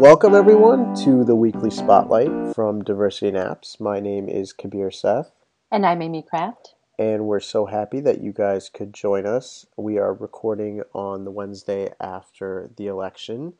[0.00, 3.78] Welcome, everyone, to the weekly spotlight from Diversity in Apps.
[3.78, 5.30] My name is Kabir Seth.
[5.70, 6.74] And I'm Amy Kraft.
[6.98, 9.66] And we're so happy that you guys could join us.
[9.76, 13.54] We are recording on the Wednesday after the election.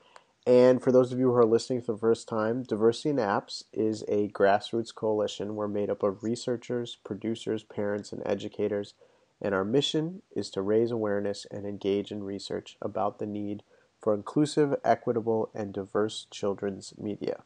[0.44, 3.62] And for those of you who are listening for the first time, Diversity in Apps
[3.72, 5.54] is a grassroots coalition.
[5.54, 8.94] We're made up of researchers, producers, parents, and educators.
[9.40, 13.62] And our mission is to raise awareness and engage in research about the need
[14.04, 17.42] for inclusive, equitable, and diverse children's media.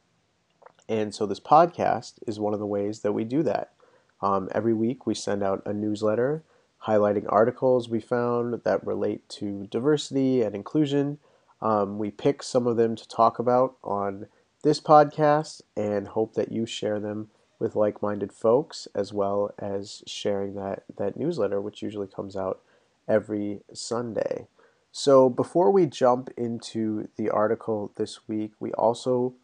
[0.89, 3.75] And so this podcast is one of the ways that we do that.
[4.21, 6.43] Um, every week we send out a newsletter
[6.87, 11.19] highlighting articles we found that relate to diversity and inclusion.
[11.63, 14.27] Um, we pick some of them to talk about on
[14.65, 17.31] this podcast and hope that you share them
[17.61, 22.63] with like-minded folks as well as sharing that, that newsletter which usually comes out
[23.07, 24.49] every Sunday.
[24.93, 29.35] So before we jump into the article this week, we also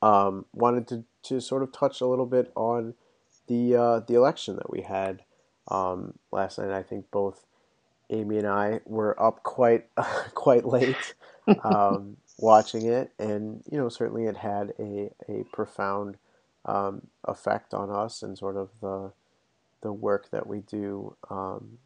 [0.00, 2.94] um, wanted to, to sort of touch a little bit on
[3.48, 5.24] the uh, the election that we had
[5.68, 6.70] um, last night.
[6.70, 7.44] I think both
[8.10, 9.86] Amy and I were up quite
[10.34, 11.14] quite late
[11.64, 16.16] um, watching it, and you know certainly it had a a profound
[16.66, 19.12] um, effect on us and sort of the
[19.82, 21.78] the work that we do um,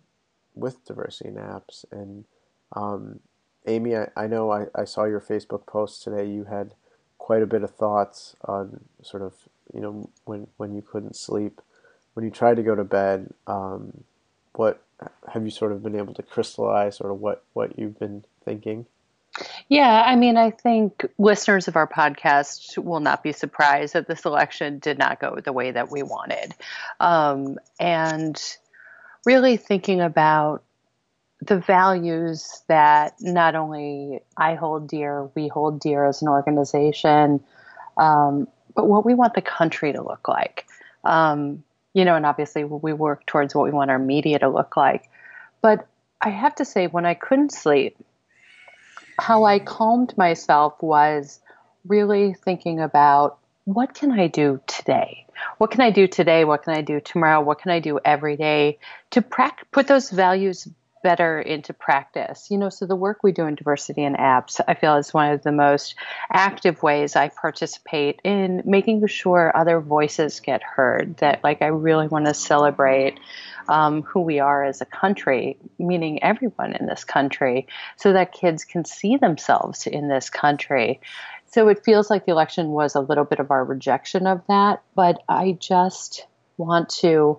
[0.54, 2.24] with diversity in apps and
[2.72, 3.20] um,
[3.66, 6.26] Amy, I, I know I, I saw your Facebook post today.
[6.28, 6.74] You had
[7.18, 9.34] quite a bit of thoughts on sort of,
[9.74, 11.60] you know, when, when you couldn't sleep,
[12.14, 14.04] when you tried to go to bed, um,
[14.54, 14.82] what
[15.32, 18.86] have you sort of been able to crystallize sort of what, what you've been thinking?
[19.68, 24.24] Yeah, I mean, I think listeners of our podcast will not be surprised that this
[24.24, 26.54] election did not go the way that we wanted.
[27.00, 28.40] Um, and
[29.26, 30.62] really thinking about
[31.40, 37.40] the values that not only I hold dear, we hold dear as an organization,
[37.96, 40.66] um, but what we want the country to look like.
[41.04, 41.62] Um,
[41.94, 45.08] you know, and obviously we work towards what we want our media to look like.
[45.62, 45.86] But
[46.20, 47.96] I have to say, when I couldn't sleep,
[49.18, 51.40] how I calmed myself was
[51.86, 55.26] really thinking about what can I do today?
[55.58, 56.44] What can I do today?
[56.44, 57.40] What can I do tomorrow?
[57.40, 58.78] What can I do every day
[59.10, 60.68] to put those values
[61.06, 62.48] better into practice.
[62.50, 65.30] You know, so the work we do in diversity and apps, I feel is one
[65.30, 65.94] of the most
[66.32, 71.18] active ways I participate in making sure other voices get heard.
[71.18, 73.20] That, like, I really want to celebrate
[73.68, 78.64] um, who we are as a country, meaning everyone in this country, so that kids
[78.64, 81.00] can see themselves in this country.
[81.52, 84.82] So it feels like the election was a little bit of our rejection of that,
[84.96, 87.38] but I just want to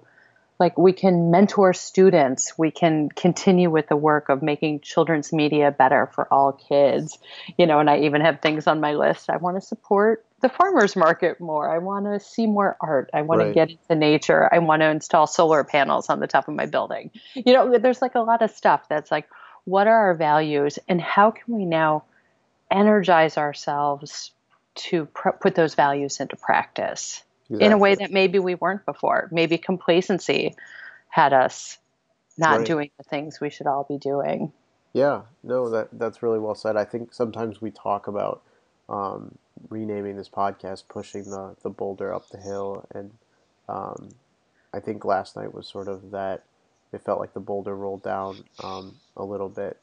[0.59, 2.53] like we can mentor students.
[2.57, 7.18] We can continue with the work of making children's media better for all kids.
[7.57, 9.29] You know and i even have things on my list.
[9.29, 11.69] I want to support the farmers market more.
[11.69, 13.09] I want to see more art.
[13.13, 13.47] I want right.
[13.47, 14.50] to get into nature.
[14.53, 17.12] I want to install solar panels on the top of my building.
[17.34, 19.28] You know there's like a lot of stuff that's like
[19.66, 22.03] what are our values and how can we now
[22.72, 24.31] energize ourselves
[24.75, 27.66] to pr- put those values into practice exactly.
[27.66, 29.30] in a way that maybe we weren't before.
[29.31, 30.56] Maybe complacency
[31.09, 31.78] had us
[32.38, 32.68] not right.
[32.68, 34.52] doing the things we should all be doing.
[34.94, 36.78] Yeah, no, that that's really well said.
[36.78, 38.41] I think sometimes we talk about
[38.90, 39.38] um,
[39.69, 43.12] renaming this podcast, pushing the the boulder up the hill, and
[43.68, 44.09] um,
[44.74, 46.44] I think last night was sort of that.
[46.94, 49.78] It felt like the boulder rolled down um, a little bit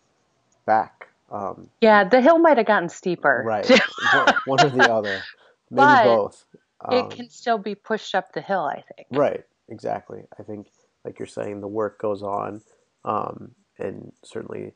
[0.65, 1.09] back.
[1.31, 3.43] Um, yeah, the hill might have gotten steeper.
[3.45, 3.69] Right,
[4.47, 5.23] one or the other,
[5.71, 6.45] maybe but, both.
[6.85, 9.09] Um, it can still be pushed up the hill, I think.
[9.11, 10.23] Right, exactly.
[10.39, 10.69] I think,
[11.05, 12.63] like you're saying, the work goes on,
[13.05, 14.73] um, and certainly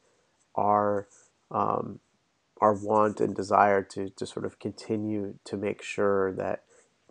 [0.54, 1.08] our
[1.50, 2.00] um,
[2.60, 6.64] our want and desire to to sort of continue to make sure that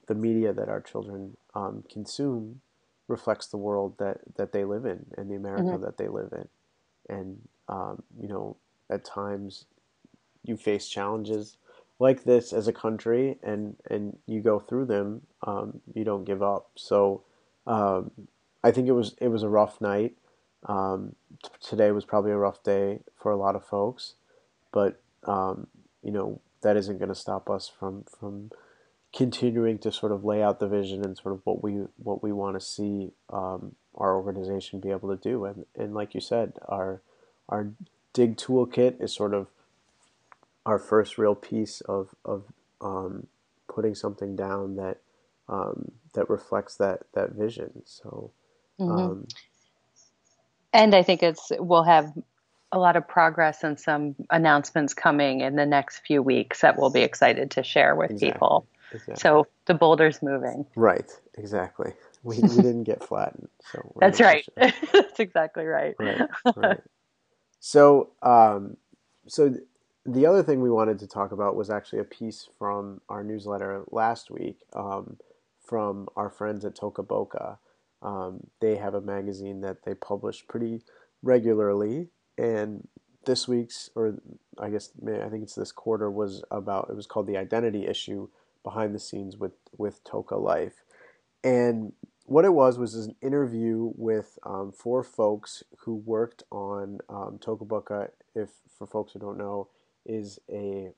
[0.07, 2.61] the media that our children um, consume
[3.07, 5.83] reflects the world that that they live in and the America mm-hmm.
[5.83, 6.47] that they live in,
[7.15, 7.37] and
[7.67, 8.57] um, you know,
[8.89, 9.65] at times
[10.43, 11.57] you face challenges
[11.99, 16.41] like this as a country and and you go through them um, you don't give
[16.41, 16.69] up.
[16.75, 17.23] So
[17.65, 18.11] um,
[18.63, 20.13] I think it was it was a rough night.
[20.65, 24.15] Um, t- today was probably a rough day for a lot of folks
[24.71, 25.67] but um,
[26.03, 28.51] you know that isn't going to stop us from from
[29.13, 32.31] continuing to sort of lay out the vision and sort of what we what we
[32.31, 35.45] want to see um, our organization be able to do.
[35.45, 37.01] And and like you said our
[37.49, 37.69] our
[38.13, 39.47] dig toolkit is sort of
[40.67, 42.43] our first real piece of of
[42.81, 43.25] um,
[43.67, 44.99] putting something down that
[45.49, 47.81] um, that reflects that that vision.
[47.85, 48.31] So,
[48.79, 48.91] mm-hmm.
[48.91, 49.27] um,
[50.73, 52.13] and I think it's we'll have
[52.71, 56.89] a lot of progress and some announcements coming in the next few weeks that we'll
[56.89, 58.31] be excited to share with exactly.
[58.33, 58.67] people.
[58.91, 59.15] Exactly.
[59.15, 60.65] So the boulder's moving.
[60.75, 61.09] Right.
[61.37, 61.93] Exactly.
[62.23, 63.47] We, we didn't get flattened.
[63.71, 64.45] So that's right.
[64.57, 65.95] that's exactly right.
[65.97, 66.21] Right.
[66.55, 66.81] Right.
[67.59, 68.77] So, um,
[69.27, 69.55] so
[70.07, 73.83] the other thing we wanted to talk about was actually a piece from our newsletter
[73.91, 75.17] last week um,
[75.61, 77.59] from our friends at Toca Boca.
[78.01, 80.81] Um, they have a magazine that they publish pretty
[81.21, 82.07] regularly,
[82.37, 82.87] and
[83.25, 84.15] this week's, or
[84.57, 86.87] I guess I think it's this quarter, was about.
[86.89, 88.29] It was called the identity issue
[88.63, 90.83] behind the scenes with with Toca Life,
[91.43, 91.91] and
[92.25, 97.67] what it was was an interview with um, four folks who worked on um, Toca
[97.67, 98.11] Boca.
[98.35, 99.69] If for folks who don't know,
[100.07, 100.93] is a,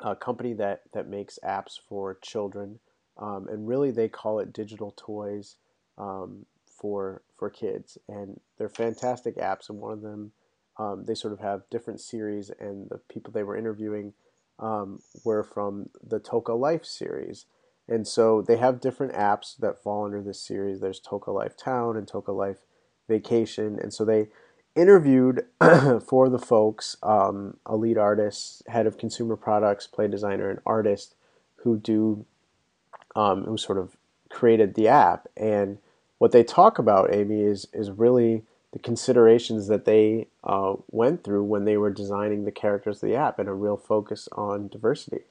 [0.00, 2.80] a company that, that makes apps for children.
[3.16, 5.56] Um, and really, they call it digital toys
[5.98, 9.68] um, for for kids, and they're fantastic apps.
[9.68, 10.32] And one of them,
[10.78, 14.14] um, they sort of have different series, and the people they were interviewing
[14.58, 17.46] um, were from the Toca Life series.
[17.86, 20.80] And so they have different apps that fall under this series.
[20.80, 22.64] There's Toca Life Town and Toca Life
[23.08, 24.28] Vacation, and so they
[24.74, 25.46] interviewed
[26.06, 31.14] for the folks um, a lead artist, head of consumer products, play designer, and artist
[31.56, 32.24] who do
[33.16, 33.96] um, who sort of
[34.30, 35.28] created the app.
[35.36, 35.78] And
[36.18, 38.42] what they talk about, Amy, is is really
[38.72, 43.16] the considerations that they uh, went through when they were designing the characters of the
[43.16, 45.22] app, and a real focus on diversity.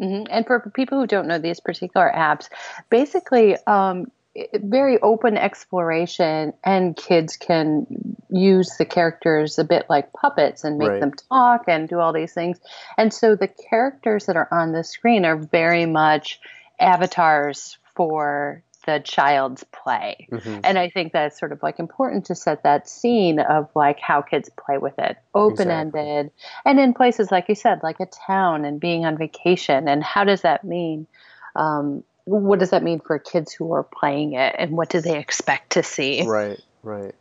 [0.00, 0.24] Mm-hmm.
[0.30, 2.48] And for people who don't know these particular apps,
[2.90, 4.10] basically, um,
[4.54, 7.86] very open exploration and kids can
[8.30, 11.00] use the characters a bit like puppets and make right.
[11.00, 12.58] them talk and do all these things
[12.96, 16.40] and so the characters that are on the screen are very much
[16.80, 20.60] avatars for the child's play mm-hmm.
[20.64, 24.22] and i think that's sort of like important to set that scene of like how
[24.22, 26.30] kids play with it open-ended exactly.
[26.64, 30.24] and in places like you said like a town and being on vacation and how
[30.24, 31.06] does that mean
[31.54, 35.18] um, what does that mean for kids who are playing it and what do they
[35.18, 36.24] expect to see?
[36.26, 37.14] Right right.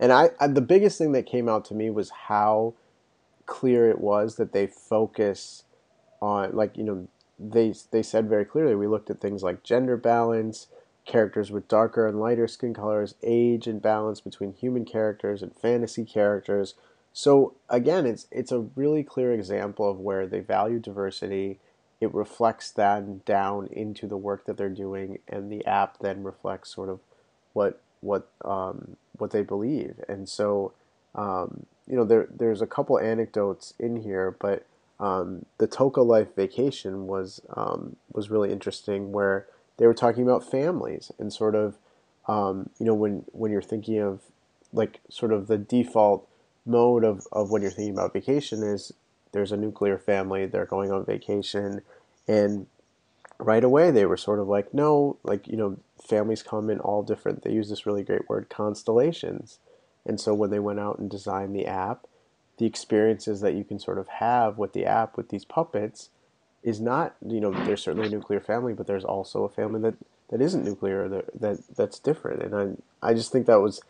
[0.00, 2.74] And I, I, the biggest thing that came out to me was how
[3.46, 5.64] clear it was that they focus
[6.20, 7.08] on like you know
[7.38, 10.68] they they said very clearly we looked at things like gender balance
[11.04, 16.04] characters with darker and lighter skin colors age and balance between human characters and fantasy
[16.04, 16.74] characters.
[17.12, 21.58] So again it's it's a really clear example of where they value diversity
[22.02, 26.74] it reflects that down into the work that they're doing, and the app then reflects
[26.74, 26.98] sort of
[27.52, 30.00] what what um, what they believe.
[30.08, 30.72] And so,
[31.14, 34.66] um, you know, there there's a couple anecdotes in here, but
[34.98, 39.46] um, the Toca Life Vacation was um, was really interesting, where
[39.76, 41.76] they were talking about families and sort of,
[42.26, 44.22] um, you know, when when you're thinking of
[44.72, 46.26] like sort of the default
[46.64, 48.92] mode of, of when you're thinking about vacation is
[49.32, 51.82] there's a nuclear family, they're going on vacation,
[52.28, 52.66] and
[53.38, 57.02] right away they were sort of like, no, like, you know, families come in all
[57.02, 59.58] different, they use this really great word, constellations.
[60.04, 62.06] And so when they went out and designed the app,
[62.58, 66.10] the experiences that you can sort of have with the app with these puppets
[66.62, 69.94] is not, you know, there's certainly a nuclear family, but there's also a family that,
[70.30, 72.42] that isn't nuclear, that, that that's different.
[72.42, 73.80] And I, I just think that was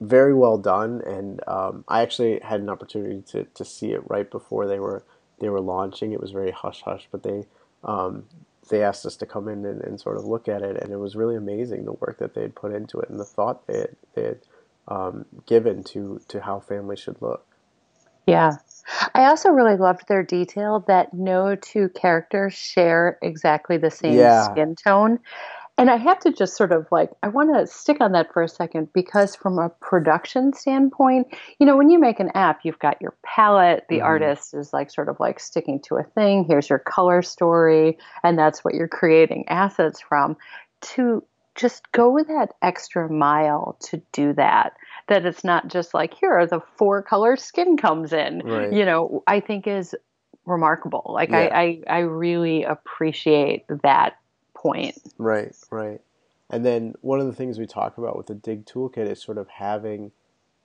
[0.00, 1.02] very well done.
[1.06, 5.04] And um, I actually had an opportunity to, to see it right before they were
[5.40, 6.12] they were launching.
[6.12, 7.44] It was very hush hush, but they
[7.84, 8.24] um,
[8.68, 10.98] they asked us to come in and, and, sort of look at it, and it
[10.98, 13.78] was really amazing the work that they had put into it and the thought they
[13.78, 14.38] had, they had
[14.86, 17.46] um, given to to how families should look.
[18.26, 18.56] Yeah.
[19.14, 24.50] I also really loved their detail that no two characters share exactly the same yeah.
[24.50, 25.18] skin tone.
[25.80, 28.42] And I have to just sort of like, I want to stick on that for
[28.42, 32.78] a second because, from a production standpoint, you know, when you make an app, you've
[32.78, 34.04] got your palette, the mm-hmm.
[34.04, 36.44] artist is like sort of like sticking to a thing.
[36.44, 40.36] Here's your color story, and that's what you're creating assets from.
[40.82, 44.74] To just go that extra mile to do that,
[45.08, 48.70] that it's not just like, here are the four colors skin comes in, right.
[48.70, 49.94] you know, I think is
[50.44, 51.06] remarkable.
[51.08, 51.48] Like, yeah.
[51.52, 54.16] I, I, I really appreciate that
[54.60, 54.98] point.
[55.18, 56.00] Right, right.
[56.50, 59.38] And then one of the things we talk about with the Dig Toolkit is sort
[59.38, 60.12] of having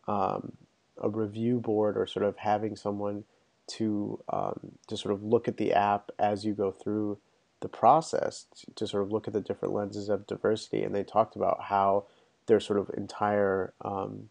[0.07, 0.53] um,
[1.01, 3.23] a review board or sort of having someone
[3.67, 7.17] to um, to sort of look at the app as you go through
[7.61, 10.83] the process to, sort of look at the different lenses of diversity.
[10.83, 12.05] And they talked about how
[12.45, 14.29] their sort of entire um,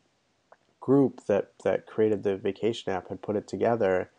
[0.80, 4.10] group that that created the vacation app had put it together,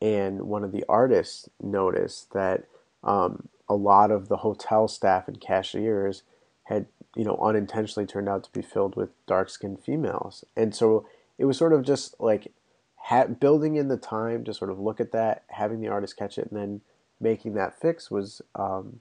[0.00, 2.64] and one of the artists noticed that
[3.02, 6.22] um, a lot of the hotel staff and cashiers
[6.64, 11.06] had you know unintentionally turned out to be filled with dark skinned females and so
[11.38, 12.52] it was sort of just like
[13.04, 16.38] ha- building in the time to sort of look at that, having the artist catch
[16.38, 16.80] it, and then
[17.20, 19.00] making that fix was um,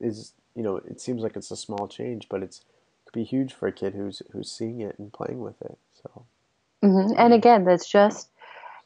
[0.00, 3.24] is you know it seems like it's a small change, but it's it could be
[3.24, 5.78] huge for a kid who's who's seeing it and playing with it.
[6.02, 6.24] So,
[6.82, 7.12] mm-hmm.
[7.16, 8.30] and again, that's just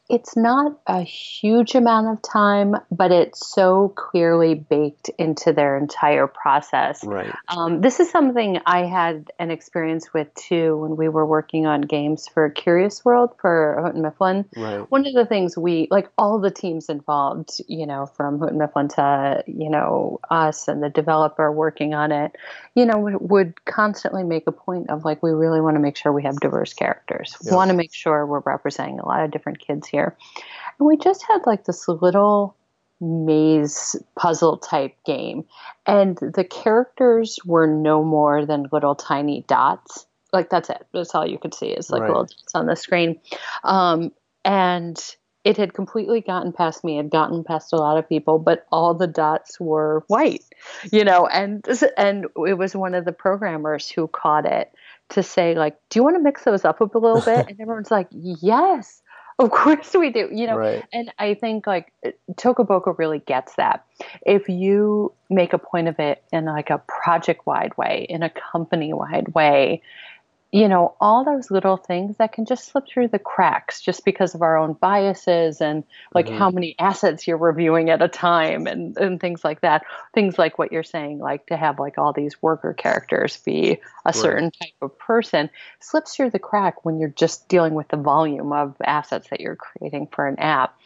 [0.09, 6.29] it's not a huge amount of time, but it's so clearly baked into their entire
[6.29, 7.03] process.
[7.05, 7.33] Right.
[7.49, 11.81] Um, this is something I had an experience with too when we were working on
[11.81, 14.45] games for Curious World for Houghton Mifflin.
[14.57, 14.89] Right.
[14.91, 18.89] One of the things we, like all the teams involved, you know, from Houghton Mifflin
[18.89, 22.37] to, you know, us and the developer working on it,
[22.75, 26.13] you know, would constantly make a point of like, we really want to make sure
[26.13, 27.37] we have diverse characters.
[27.45, 30.17] We want to make sure we're representing a lot of different kids here here.
[30.79, 32.57] And we just had like this little
[33.01, 35.45] maze puzzle type game.
[35.87, 40.07] And the characters were no more than little tiny dots.
[40.33, 40.87] Like that's it.
[40.93, 42.09] That's all you could see is like right.
[42.09, 43.21] little dots on the screen.
[43.65, 44.13] Um,
[44.45, 44.99] and
[45.45, 48.67] it had completely gotten past me, It had gotten past a lot of people, but
[48.73, 50.43] all the dots were white,
[50.91, 51.65] you know, and
[51.97, 54.73] and it was one of the programmers who caught it
[55.11, 57.93] to say like, "Do you want to mix those up a little bit?" And everyone's
[57.93, 59.03] like, "Yes."
[59.39, 60.57] Of course we do, you know.
[60.57, 60.83] Right.
[60.95, 61.93] And I think like
[62.37, 63.85] Toca Boca really gets that.
[64.25, 68.31] If you make a point of it in like a project wide way, in a
[68.31, 69.83] company wide way,
[70.53, 74.35] you know, all those little things that can just slip through the cracks just because
[74.35, 75.83] of our own biases and
[76.15, 76.39] like mm-hmm.
[76.39, 79.85] how many assets you're reviewing at a time and, and things like that.
[80.15, 84.13] Things like what you're saying, like to have like all these worker characters be a
[84.13, 85.51] certain type of person
[85.81, 89.57] slips through the crack when you're just dealing with the volume of assets that you're
[89.57, 90.79] creating for an app.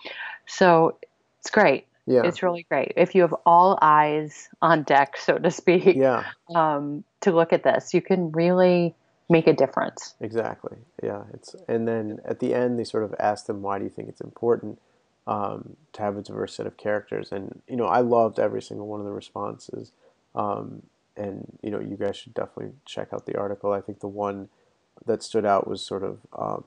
[0.47, 0.97] So
[1.39, 1.87] it's great.
[2.07, 2.23] Yeah.
[2.25, 2.95] It's really great.
[2.97, 6.25] If you have all eyes on deck, so to speak, yeah.
[6.55, 8.97] um, to look at this, you can really
[9.31, 10.15] make a difference.
[10.21, 10.79] Exactly.
[11.03, 11.25] Yeah.
[11.33, 14.09] It's and then at the end they sort of ask them why do you think
[14.09, 14.81] it's important
[15.27, 18.87] um, to have a diverse set of characters and you know I loved every single
[18.87, 19.93] one of the responses
[20.35, 20.83] um,
[21.17, 23.73] and you know you guys should definitely check out the article.
[23.73, 24.49] I think the one
[25.07, 26.65] that stood out was sort of um,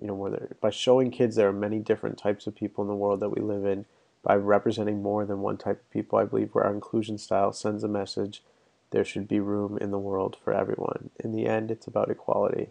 [0.00, 2.94] you know where by showing kids there are many different types of people in the
[2.94, 3.84] world that we live in
[4.22, 6.18] by representing more than one type of people.
[6.18, 8.42] I believe where our inclusion style sends a message
[8.90, 11.10] there should be room in the world for everyone.
[11.22, 12.68] In the end, it's about equality.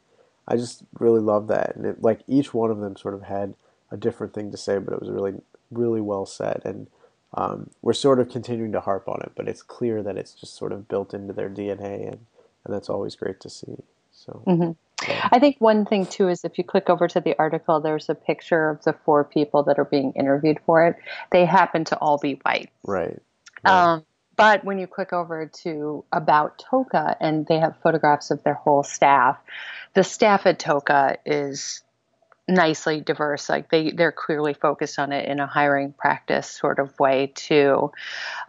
[0.47, 3.55] I just really love that, and it, like each one of them sort of had
[3.91, 5.33] a different thing to say, but it was really,
[5.71, 6.62] really well said.
[6.63, 6.88] And
[7.33, 10.55] um, we're sort of continuing to harp on it, but it's clear that it's just
[10.55, 12.25] sort of built into their DNA, and
[12.65, 13.77] and that's always great to see.
[14.12, 14.43] So.
[14.45, 14.71] Mm-hmm.
[15.31, 18.15] I think one thing too is if you click over to the article, there's a
[18.15, 20.95] picture of the four people that are being interviewed for it.
[21.31, 22.71] They happen to all be white.
[22.83, 23.21] Right.
[23.63, 23.93] right.
[23.93, 24.05] Um,
[24.38, 28.84] but when you click over to About Toca and they have photographs of their whole
[28.84, 29.38] staff,
[29.94, 31.82] the staff at Toca is
[32.48, 33.50] nicely diverse.
[33.50, 37.91] Like they, they're clearly focused on it in a hiring practice sort of way too.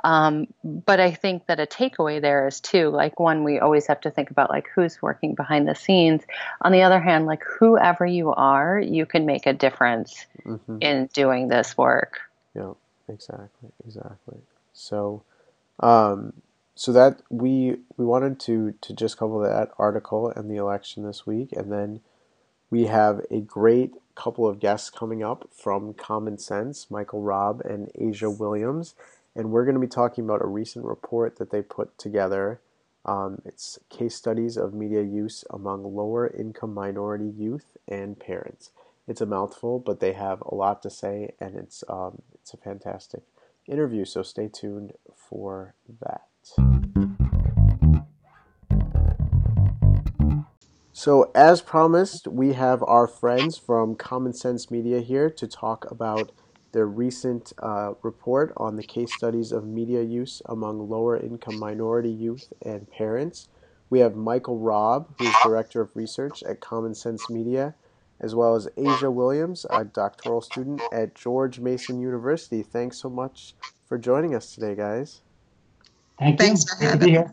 [0.04, 4.00] Um, but I think that a takeaway there is too, like one, we always have
[4.02, 6.22] to think about like who's working behind the scenes.
[6.60, 10.78] On the other hand, like whoever you are, you can make a difference mm-hmm.
[10.80, 12.20] in doing this work.
[12.54, 12.74] Yeah,
[13.08, 14.38] exactly, exactly.
[14.72, 15.22] So,
[15.80, 16.34] um,
[16.74, 21.26] so that we we wanted to to just cover that article and the election this
[21.26, 22.00] week, and then
[22.70, 27.90] we have a great couple of guests coming up from Common Sense, Michael Robb and
[27.96, 28.94] Asia Williams,
[29.36, 32.60] and we're going to be talking about a recent report that they put together.
[33.06, 38.70] Um, it's case studies of media use among lower income minority youth and parents.
[39.08, 42.58] It's a mouthful, but they have a lot to say, and it's um, it's a
[42.58, 43.22] fantastic
[43.68, 46.22] interview, so stay tuned for that.
[50.92, 56.32] So, as promised, we have our friends from Common Sense Media here to talk about
[56.72, 62.10] their recent uh, report on the case studies of media use among lower income minority
[62.10, 63.48] youth and parents.
[63.90, 67.74] We have Michael Robb, who is Director of Research at Common Sense Media,
[68.20, 72.62] as well as Asia Williams, a doctoral student at George Mason University.
[72.62, 73.54] Thanks so much
[73.86, 75.20] for joining us today, guys.
[76.18, 76.76] Thank Thanks you.
[76.76, 77.24] for having me.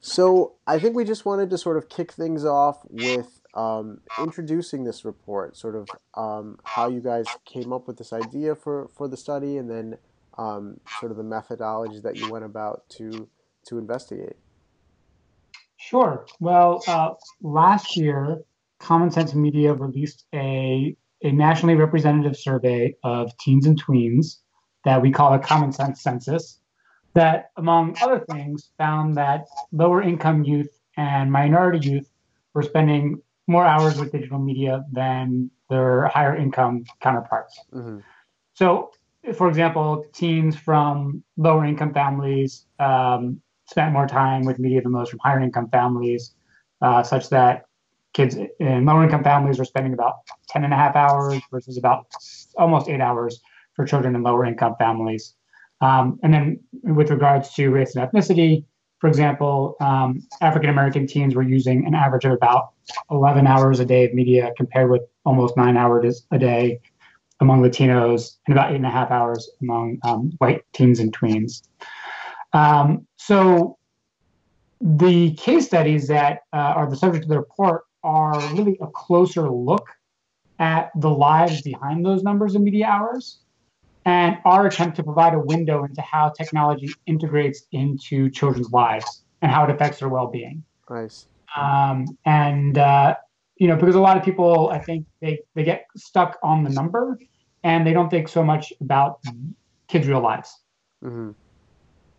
[0.00, 4.84] So, I think we just wanted to sort of kick things off with um, introducing
[4.84, 9.08] this report, sort of um, how you guys came up with this idea for, for
[9.08, 9.96] the study, and then
[10.36, 13.28] um, sort of the methodology that you went about to
[13.66, 14.36] to investigate.
[15.76, 16.26] Sure.
[16.40, 17.10] Well, uh,
[17.42, 18.42] last year,
[18.80, 24.38] Common Sense Media released a, a nationally representative survey of teens and tweens
[24.84, 26.60] that we call a Common Sense Census,
[27.14, 32.10] that, among other things, found that lower income youth and minority youth
[32.52, 37.60] were spending more hours with digital media than their higher income counterparts.
[37.72, 37.98] Mm-hmm.
[38.54, 38.90] So,
[39.34, 45.10] for example, teens from lower income families um, spent more time with media than those
[45.10, 46.34] from higher income families,
[46.82, 47.64] uh, such that
[48.14, 50.14] kids in lower income families are spending about
[50.48, 52.06] 10 and a half hours versus about
[52.56, 53.40] almost eight hours
[53.74, 55.34] for children in lower income families.
[55.80, 58.64] Um, and then with regards to race and ethnicity,
[59.00, 62.70] for example, um, African American teens were using an average of about
[63.10, 66.80] 11 hours a day of media compared with almost nine hours a day
[67.40, 71.62] among Latinos and about eight and a half hours among um, white teens and tweens.
[72.52, 73.76] Um, so
[74.80, 79.50] the case studies that uh, are the subject of the report are really a closer
[79.50, 79.88] look
[80.60, 83.40] at the lives behind those numbers of media hours
[84.04, 89.50] and our attempt to provide a window into how technology integrates into children's lives and
[89.50, 90.62] how it affects their well-being.
[90.88, 91.26] Nice.
[91.56, 93.16] Um, and uh,
[93.56, 96.70] you know, because a lot of people, I think they they get stuck on the
[96.70, 97.18] number,
[97.62, 99.20] and they don't think so much about
[99.88, 100.60] kids' real lives.
[101.02, 101.30] Mm-hmm.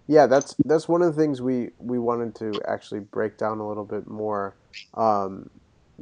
[0.08, 3.68] Yeah, that's that's one of the things we we wanted to actually break down a
[3.68, 4.56] little bit more.
[4.94, 5.50] Um,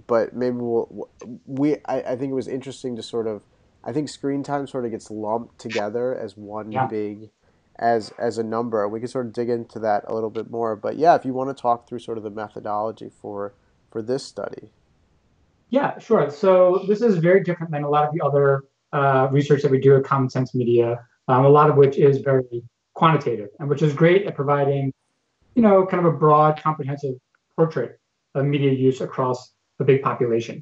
[0.07, 1.09] but maybe we'll
[1.45, 3.43] we I, I think it was interesting to sort of
[3.83, 6.87] I think screen time sort of gets lumped together as one yeah.
[6.87, 7.29] big
[7.77, 8.87] as as a number.
[8.87, 10.75] We can sort of dig into that a little bit more.
[10.75, 13.53] But yeah, if you want to talk through sort of the methodology for
[13.91, 14.69] for this study.
[15.69, 16.29] Yeah, sure.
[16.29, 19.79] So this is very different than a lot of the other uh, research that we
[19.79, 20.99] do at Common Sense Media.
[21.27, 22.43] Um, a lot of which is very
[22.93, 24.93] quantitative and which is great at providing,
[25.55, 27.15] you know, kind of a broad, comprehensive
[27.55, 27.99] portrait
[28.35, 30.61] of media use across a big population.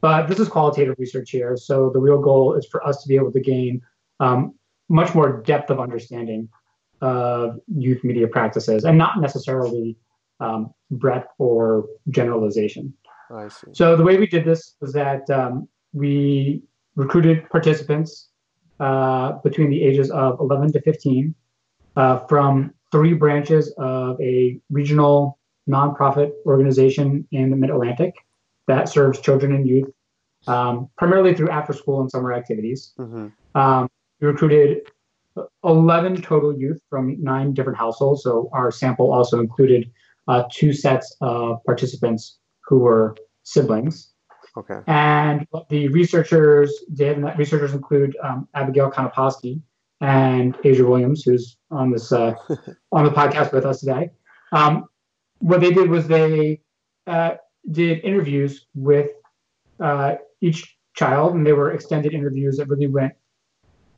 [0.00, 1.56] But this is qualitative research here.
[1.56, 3.80] So the real goal is for us to be able to gain
[4.20, 4.54] um,
[4.88, 6.48] much more depth of understanding
[7.00, 9.96] of youth media practices and not necessarily
[10.40, 12.92] um, breadth or generalization.
[13.30, 13.68] I see.
[13.72, 16.62] So the way we did this was that um, we
[16.96, 18.28] recruited participants
[18.80, 21.34] uh, between the ages of 11 to 15
[21.96, 28.14] uh, from three branches of a regional nonprofit organization in the Mid Atlantic
[28.66, 29.90] that serves children and youth,
[30.46, 32.92] um, primarily through after school and summer activities.
[32.98, 33.28] Mm-hmm.
[33.58, 33.88] Um,
[34.20, 34.82] we recruited
[35.64, 38.22] 11 total youth from nine different households.
[38.22, 39.90] So our sample also included
[40.28, 44.12] uh, two sets of participants who were siblings.
[44.56, 44.80] Okay.
[44.86, 49.62] And what the researchers did, and that researchers include um, Abigail Konopasky
[50.00, 52.34] and Asia Williams, who's on this uh,
[52.92, 54.10] on the podcast with us today.
[54.52, 54.84] Um,
[55.38, 56.60] what they did was they
[57.06, 57.32] uh,
[57.70, 59.10] did interviews with
[59.80, 63.12] uh, each child, and they were extended interviews that really went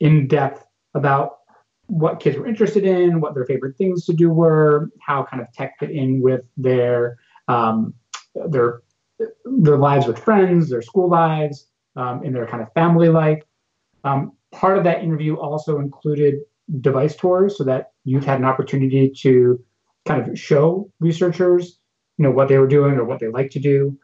[0.01, 1.39] in depth about
[1.87, 5.53] what kids were interested in, what their favorite things to do were, how kind of
[5.53, 7.95] tech fit in with their um,
[8.49, 8.83] their
[9.45, 13.43] their lives with friends, their school lives, um, and their kind of family life.
[14.03, 16.37] Um, part of that interview also included
[16.81, 19.63] device tours, so that youth had an opportunity to
[20.07, 21.79] kind of show researchers
[22.19, 23.99] you know what they were doing or what they like to do.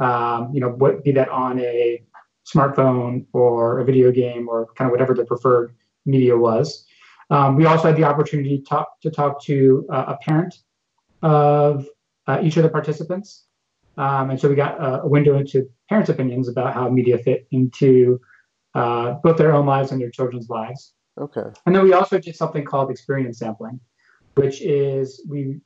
[0.00, 2.02] Um, you know, what be that on a
[2.46, 5.74] smartphone or a video game or kind of whatever the preferred
[6.06, 6.84] media was.
[7.30, 10.54] Um, we also had the opportunity to talk to talk to uh, a parent
[11.22, 11.86] of
[12.26, 13.44] uh, each of the participants,
[13.96, 17.46] um, and so we got a, a, window into parents' opinions about how media fit
[17.50, 18.20] into
[18.74, 20.94] uh, both their own lives and their children's lives.
[21.18, 21.44] Okay.
[21.66, 23.80] And then we also did something called experience sampling,
[24.34, 25.60] which is we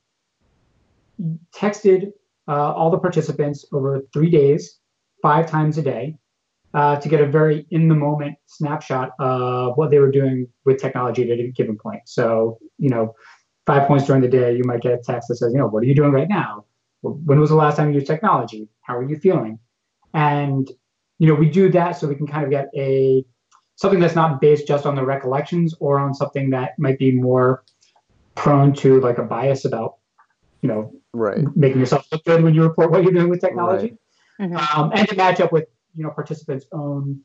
[1.53, 2.11] texted
[2.47, 4.79] uh, all the participants over three days,
[5.21, 6.17] five times a day,
[6.73, 10.79] uh, to get a very in the moment snapshot of what they were doing with
[10.79, 12.01] technology at a given point.
[12.05, 13.15] So, you know,
[13.65, 15.83] five points during the day, you might get a text that says, you know, what
[15.83, 16.65] are you doing right now?
[17.01, 18.69] When was the last time you used technology?
[18.81, 19.59] How are you feeling?
[20.13, 20.69] And,
[21.19, 23.25] you know, we do that so we can kind of get a
[23.75, 27.63] something that's not based just on the recollections or on something that might be more
[28.35, 29.97] prone to like a bias about
[30.67, 31.45] you know, right.
[31.55, 33.97] making yourself look good when you report what you're doing with technology,
[34.39, 34.49] right.
[34.49, 34.79] mm-hmm.
[34.79, 37.21] um, and to match up with you know participants' own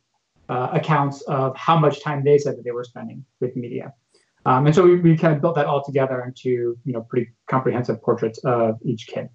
[0.49, 3.93] uh, accounts of how much time they said that they were spending with media.
[4.45, 7.31] Um, and so we, we kind of built that all together into you know pretty
[7.51, 9.29] comprehensive portraits of each kid.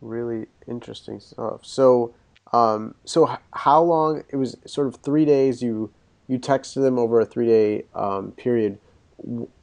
[0.00, 1.60] Really interesting stuff.
[1.64, 2.14] So,
[2.52, 4.24] um, so how long?
[4.30, 5.62] It was sort of three days.
[5.62, 5.92] You
[6.26, 8.78] you texted them over a three day um, period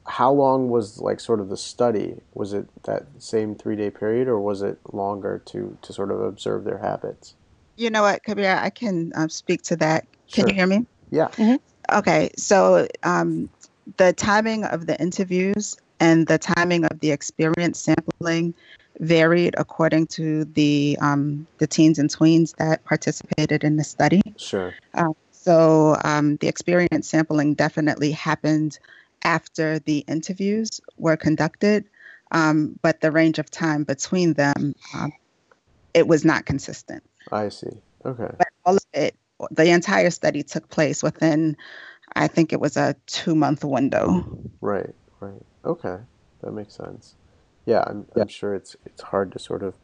[0.08, 2.16] how long was like sort of the study?
[2.34, 6.20] Was it that same three day period, or was it longer to to sort of
[6.20, 7.34] observe their habits?
[7.76, 10.06] You know what, Kabir, I can um, speak to that.
[10.32, 10.48] Can sure.
[10.48, 10.86] you hear me?
[11.10, 11.28] Yeah.
[11.28, 11.96] Mm-hmm.
[11.96, 13.48] Okay, so um,
[13.96, 18.54] the timing of the interviews and the timing of the experience sampling
[19.00, 24.22] varied according to the um, the teens and tweens that participated in the study.
[24.36, 24.74] Sure.
[24.94, 28.78] Uh, so um, the experience sampling definitely happened
[29.22, 31.84] after the interviews were conducted,
[32.32, 35.12] um, but the range of time between them, um,
[35.94, 37.02] it was not consistent.
[37.32, 37.70] I see.
[38.04, 38.30] Okay.
[38.38, 39.14] But all of it,
[39.50, 41.56] the entire study took place within,
[42.16, 44.24] I think it was a two month window.
[44.60, 44.94] Right.
[45.20, 45.42] Right.
[45.64, 45.98] Okay.
[46.42, 47.14] That makes sense.
[47.66, 48.22] Yeah, I'm, yeah.
[48.22, 49.74] I'm sure it's it's hard to sort of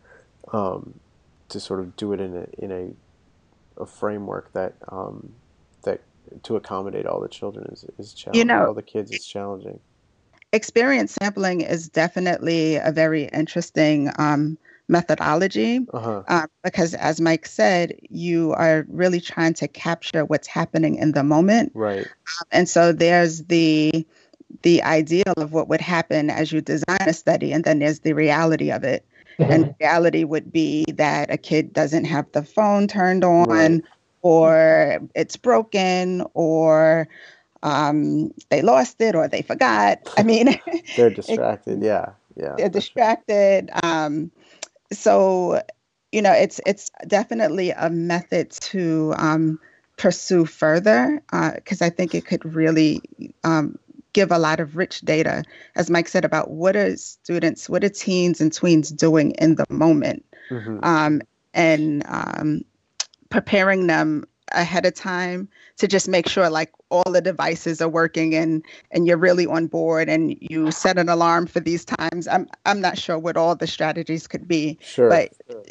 [0.53, 1.01] um,
[1.49, 5.44] to sort of do it in a in a, a framework that um, that
[6.43, 8.41] to accommodate all the children is is challenging.
[8.41, 9.81] You know, all the kids is challenging.
[10.53, 14.57] Experience sampling is definitely a very interesting um,
[14.89, 16.23] methodology uh-huh.
[16.29, 21.25] uh, because, as Mike said, you are really trying to capture what's happening in the
[21.25, 21.73] moment.
[21.75, 22.07] Right.
[22.07, 24.07] Um, and so there's the
[24.63, 28.13] the ideal of what would happen as you design a study, and then there's the
[28.13, 29.05] reality of it.
[29.39, 29.51] Mm-hmm.
[29.51, 33.83] And reality would be that a kid doesn't have the phone turned on, right
[34.25, 37.07] or it's broken or
[37.63, 39.99] um, they lost it or they forgot.
[40.17, 40.59] I mean,
[40.97, 41.83] they're distracted.
[41.83, 42.55] it, yeah, yeah.
[42.57, 43.69] They're distracted.
[43.83, 44.33] Um,
[44.91, 45.63] so,
[46.11, 49.61] you know, it's it's definitely a method to um,
[49.99, 51.23] pursue further
[51.55, 53.03] because uh, I think it could really
[53.45, 53.79] um,
[54.15, 55.45] give a lot of rich data,
[55.77, 59.67] as Mike said, about what are students, what are teens and tweens doing in the
[59.69, 60.79] moment, mm-hmm.
[60.83, 61.21] um,
[61.53, 62.65] and um,
[63.35, 68.33] preparing them ahead of time to just make sure like all the devices are working
[68.33, 72.47] and and you're really on board and you set an alarm for these times i'm
[72.65, 75.65] i'm not sure what all the strategies could be sure, but sure.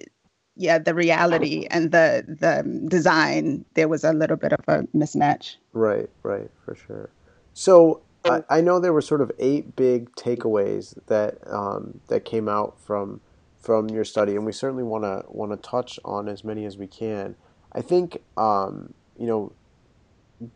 [0.58, 5.56] yeah the reality and the the design there was a little bit of a mismatch
[5.72, 7.10] right right for sure
[7.54, 12.50] so I, I know there were sort of eight big takeaways that um, that came
[12.50, 13.22] out from
[13.64, 16.78] from your study, and we certainly want to want to touch on as many as
[16.78, 17.36] we can.
[17.76, 19.52] I think um, you know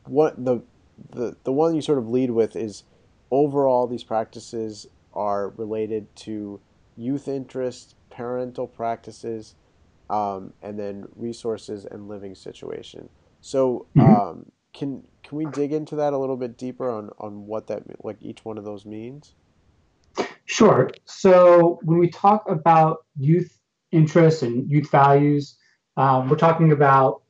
[0.05, 0.61] what the
[1.11, 2.83] the the one you sort of lead with is
[3.31, 6.59] overall these practices are related to
[6.95, 9.55] youth interest, parental practices,
[10.09, 13.09] um, and then resources and living situation.
[13.41, 14.13] So mm-hmm.
[14.13, 17.83] um, can can we dig into that a little bit deeper on on what that
[18.03, 19.33] like each one of those means?
[20.45, 20.89] Sure.
[21.05, 23.59] So when we talk about youth
[23.91, 25.57] interests and youth values,
[25.97, 27.21] um, we're talking about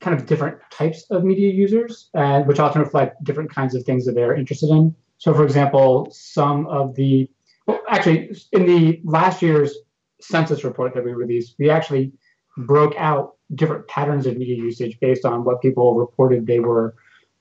[0.00, 4.04] kind of different types of media users, and which often reflect different kinds of things
[4.04, 4.94] that they're interested in.
[5.18, 7.28] So, for example, some of the
[7.66, 9.74] well, actually in the last year's
[10.20, 12.12] census report that we released, we actually
[12.56, 16.94] broke out different patterns of media usage based on what people reported they were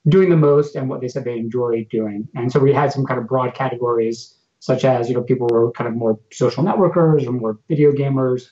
[0.07, 2.27] doing the most and what they said they enjoyed doing.
[2.35, 5.71] And so we had some kind of broad categories, such as you know people were
[5.71, 8.47] kind of more social networkers or more video gamers,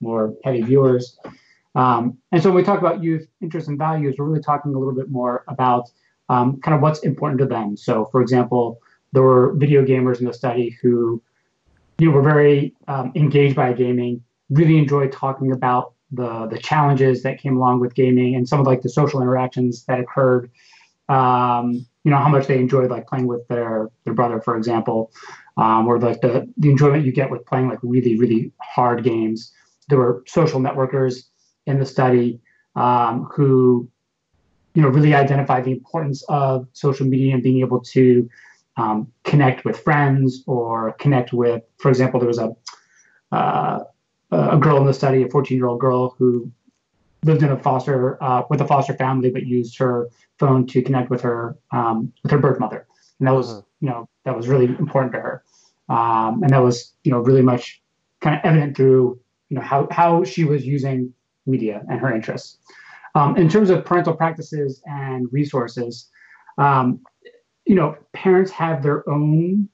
[0.00, 1.18] more heavy viewers.
[1.74, 4.78] Um, and so when we talk about youth interests and values, we're really talking a
[4.78, 5.90] little bit more about
[6.28, 7.76] um, kind of what's important to them.
[7.76, 8.80] So, for example,
[9.12, 11.22] there were video gamers in the study who,
[11.98, 17.22] you know, were very um, engaged by gaming, really enjoyed talking about the the challenges
[17.22, 20.50] that came along with gaming and some of like the social interactions that occurred.
[21.08, 25.10] Um, you know, how much they enjoyed like playing with their their brother, for example,
[25.56, 29.52] um, or like the the enjoyment you get with playing like really really hard games.
[29.88, 31.24] There were social networkers
[31.66, 32.40] in the study
[32.76, 33.88] um, who
[34.74, 38.28] you know really identified the importance of social media and being able to
[38.76, 42.54] um, connect with friends or connect with for example there was a
[43.32, 43.80] uh,
[44.30, 46.50] a girl in the study a 14 year old girl who
[47.24, 51.10] lived in a foster uh, with a foster family but used her phone to connect
[51.10, 52.86] with her um, with her birth mother
[53.18, 53.62] and that was uh-huh.
[53.80, 55.44] you know that was really important to her
[55.88, 57.82] um, and that was you know really much
[58.20, 59.20] kind of evident through
[59.50, 61.12] you know how how she was using
[61.46, 62.58] media and her interests.
[63.14, 66.08] Um, in terms of parental practices and resources,
[66.58, 67.00] um,
[67.66, 69.68] you know, parents have their own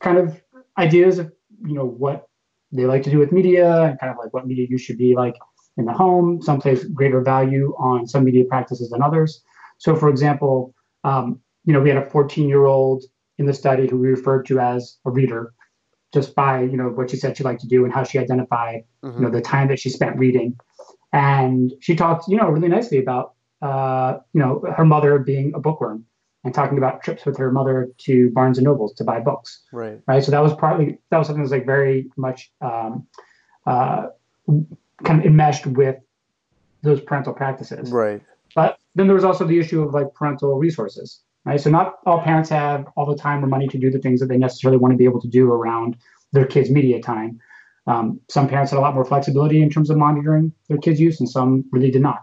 [0.00, 0.40] kind of
[0.78, 1.32] ideas of,
[1.64, 2.26] you know, what
[2.72, 5.14] they like to do with media and kind of like what media use should be
[5.14, 5.34] like
[5.76, 6.42] in the home.
[6.42, 9.42] Some place greater value on some media practices than others.
[9.78, 13.04] So, for example, um, you know, we had a 14 year old
[13.38, 15.54] in the study who we referred to as a reader
[16.12, 18.82] just by, you know, what she said she liked to do and how she identified,
[19.02, 19.16] mm-hmm.
[19.16, 20.56] you know, the time that she spent reading.
[21.12, 25.60] And she talked, you know, really nicely about, uh, you know, her mother being a
[25.60, 26.04] bookworm
[26.44, 29.62] and talking about trips with her mother to Barnes and Nobles to buy books.
[29.72, 30.00] Right.
[30.06, 30.24] Right.
[30.24, 33.06] So that was partly that was something that was like very much um,
[33.66, 34.06] uh,
[34.46, 35.96] kind of enmeshed with
[36.82, 37.90] those parental practices.
[37.90, 38.22] Right.
[38.54, 41.20] But then there was also the issue of like parental resources.
[41.44, 41.60] Right.
[41.60, 44.26] So not all parents have all the time or money to do the things that
[44.26, 45.96] they necessarily want to be able to do around
[46.32, 47.40] their kids' media time.
[47.90, 51.18] Um, some parents had a lot more flexibility in terms of monitoring their kids' use,
[51.18, 52.22] and some really did not.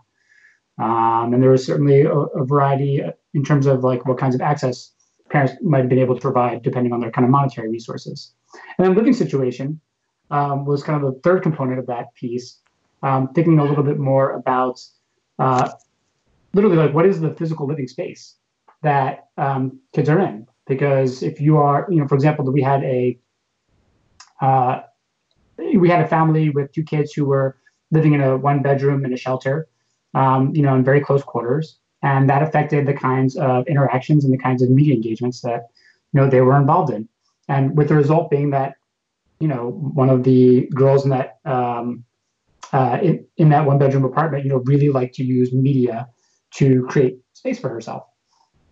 [0.80, 3.02] Um, and there was certainly a, a, variety
[3.34, 4.92] in terms of like what kinds of access
[5.30, 8.34] parents might have been able to provide depending on their kind of monetary resources.
[8.78, 9.82] And then living situation
[10.30, 12.60] um, was kind of the third component of that piece,
[13.02, 14.80] um, thinking a little bit more about
[15.40, 15.70] uh,
[16.54, 18.36] literally like what is the physical living space
[18.84, 20.48] that um, kids are in?
[20.68, 23.20] Because if you are, you know, for example, that we had a
[24.40, 24.82] uh,
[25.80, 27.58] we had a family with two kids who were
[27.92, 29.68] living in a one bedroom in a shelter,
[30.14, 34.34] um, you know, in very close quarters, and that affected the kinds of interactions and
[34.34, 35.68] the kinds of media engagements that
[36.14, 37.08] you know they were involved in,
[37.48, 38.76] and with the result being that
[39.40, 42.04] you know one of the girls in that um,
[42.74, 46.08] uh, in, in that one bedroom apartment, you know, really liked to use media
[46.52, 48.04] to create space for herself.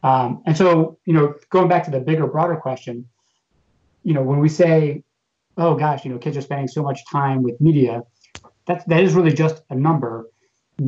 [0.04, 3.08] Um, and so, you know, going back to the bigger, broader question,
[4.04, 5.04] you know, when we say,
[5.58, 8.04] oh gosh, you know, kids are spending so much time with media,
[8.68, 10.30] that, that is really just a number.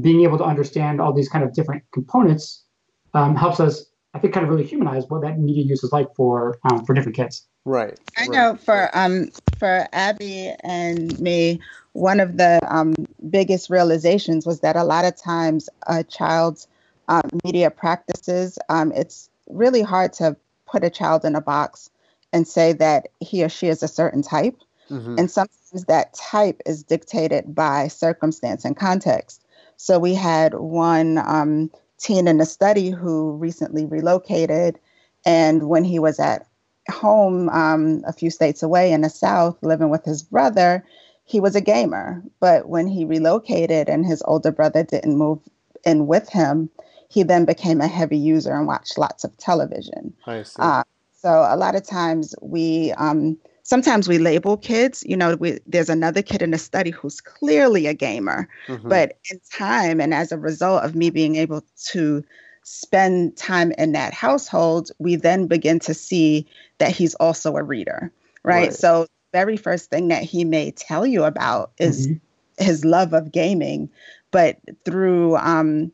[0.01, 2.65] Being able to understand all these kind of different components
[3.13, 6.07] um, helps us, I think, kind of really humanize what that media use is like
[6.15, 7.47] for um, for different kids.
[7.63, 7.97] Right.
[8.17, 8.31] I right.
[8.31, 11.61] know for um for Abby and me,
[11.93, 12.95] one of the um,
[13.29, 16.67] biggest realizations was that a lot of times a child's
[17.07, 21.89] um, media practices, um, it's really hard to put a child in a box
[22.33, 24.57] and say that he or she is a certain type.
[24.89, 25.15] Mm-hmm.
[25.19, 29.43] And sometimes that type is dictated by circumstance and context.
[29.77, 34.79] So we had one um, teen in the study who recently relocated.
[35.25, 36.47] And when he was at
[36.89, 40.85] home um, a few states away in the South, living with his brother,
[41.25, 42.23] he was a gamer.
[42.39, 45.39] But when he relocated and his older brother didn't move
[45.85, 46.69] in with him,
[47.09, 50.13] he then became a heavy user and watched lots of television.
[50.25, 50.55] I see.
[50.59, 50.83] Uh,
[51.27, 55.03] so a lot of times we um, sometimes we label kids.
[55.05, 58.87] You know, we, there's another kid in the study who's clearly a gamer, mm-hmm.
[58.87, 62.23] but in time and as a result of me being able to
[62.63, 68.09] spend time in that household, we then begin to see that he's also a reader,
[68.43, 68.67] right?
[68.67, 68.73] right.
[68.73, 72.63] So very first thing that he may tell you about is mm-hmm.
[72.63, 73.89] his love of gaming,
[74.31, 75.91] but through um,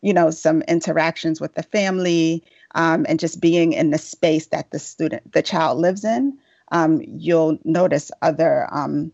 [0.00, 2.44] you know, some interactions with the family
[2.76, 6.38] um, and just being in the space that the student, the child lives in,
[6.70, 9.10] um, you'll notice other um,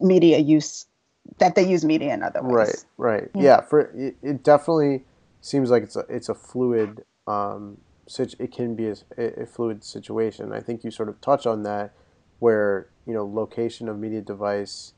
[0.00, 0.86] media use
[1.38, 2.84] that they use media in other ways.
[2.98, 3.42] Right, right, yeah.
[3.42, 5.04] yeah for it, it, definitely
[5.40, 7.04] seems like it's a it's a fluid.
[7.26, 7.78] Um,
[8.18, 10.52] it can be a, a fluid situation.
[10.52, 11.92] I think you sort of touch on that,
[12.38, 14.92] where you know location of media device,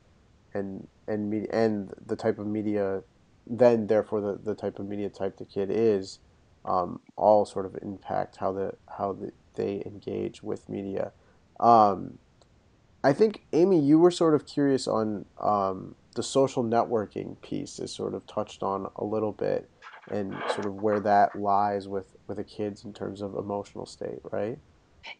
[0.53, 3.03] and and media and the type of media
[3.45, 6.19] then therefore the, the type of media type the kid is
[6.65, 11.11] um, all sort of impact how the how the, they engage with media.
[11.59, 12.17] Um,
[13.03, 17.91] I think Amy, you were sort of curious on um, the social networking piece is
[17.91, 19.69] sort of touched on a little bit
[20.09, 24.19] and sort of where that lies with with the kids in terms of emotional state,
[24.31, 24.57] right?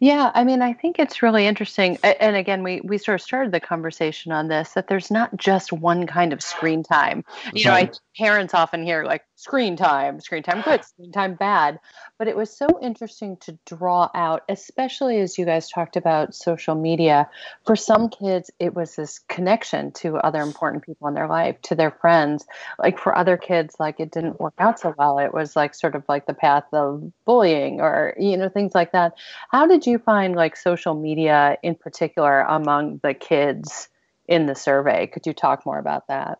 [0.00, 1.98] Yeah, I mean, I think it's really interesting.
[2.02, 5.72] And again, we, we sort of started the conversation on this that there's not just
[5.72, 7.24] one kind of screen time.
[7.52, 11.78] You know, I, parents often hear like screen time, screen time good, screen time bad.
[12.18, 16.74] But it was so interesting to draw out, especially as you guys talked about social
[16.74, 17.28] media.
[17.66, 21.74] For some kids, it was this connection to other important people in their life, to
[21.74, 22.46] their friends.
[22.78, 25.18] Like for other kids, like it didn't work out so well.
[25.18, 28.92] It was like sort of like the path of bullying or, you know, things like
[28.92, 29.14] that.
[29.50, 33.88] How did you find like social media in particular among the kids
[34.26, 35.06] in the survey?
[35.06, 36.38] Could you talk more about that?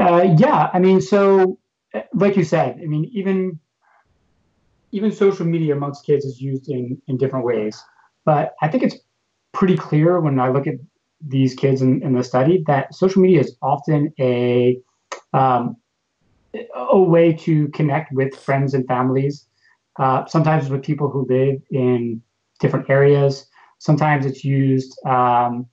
[0.00, 1.58] Uh, yeah, I mean, so
[2.14, 3.60] like you said, I mean, even
[4.92, 7.82] even social media amongst kids is used in in different ways.
[8.24, 8.96] But I think it's
[9.52, 10.74] pretty clear when I look at
[11.20, 14.78] these kids in, in the study that social media is often a
[15.34, 15.76] um,
[16.74, 19.46] a way to connect with friends and families.
[19.98, 22.22] Uh, sometimes with people who live in
[22.60, 23.46] different areas.
[23.78, 25.66] Sometimes it's used, um,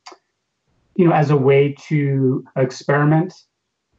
[0.95, 3.33] you know, as a way to experiment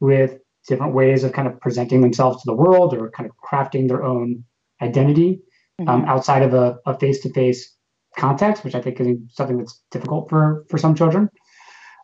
[0.01, 3.89] with different ways of kind of presenting themselves to the world or kind of crafting
[3.89, 4.45] their own
[4.83, 5.41] identity
[5.81, 5.89] mm-hmm.
[5.89, 7.75] um, outside of a, a, face-to-face
[8.17, 11.31] context, which I think is something that's difficult for for some children.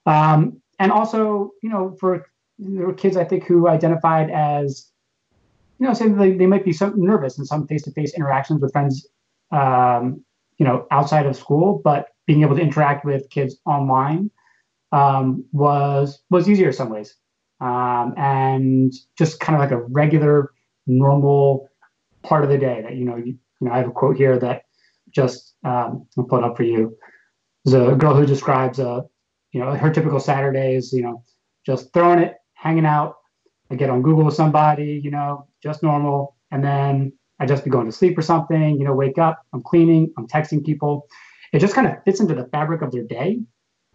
[0.07, 2.27] Um, and also, you know, for
[2.59, 4.91] there were kids I think who identified as,
[5.79, 9.07] you know, saying they, they might be some nervous in some face-to-face interactions with friends,
[9.51, 10.25] um,
[10.59, 14.31] you know, outside of school, but being able to interact with kids online
[14.93, 17.15] um, was was easier in some ways
[17.65, 20.53] um, and just kind of like a regular,
[20.87, 21.69] normal
[22.23, 23.17] part of the day that you know.
[23.17, 24.65] You, you know, I have a quote here that
[25.11, 26.97] just um, I'll put up for you.
[27.65, 29.05] There's a girl who describes a
[29.55, 31.23] you know, her typical Saturday is, you know,
[31.65, 33.15] just throwing it, hanging out.
[33.71, 36.37] I get on Google with somebody, you know, just normal.
[36.51, 39.63] And then I just be going to sleep or something, you know, wake up, I'm
[39.63, 41.07] cleaning, I'm texting people.
[41.53, 43.41] It just kind of fits into the fabric of their day.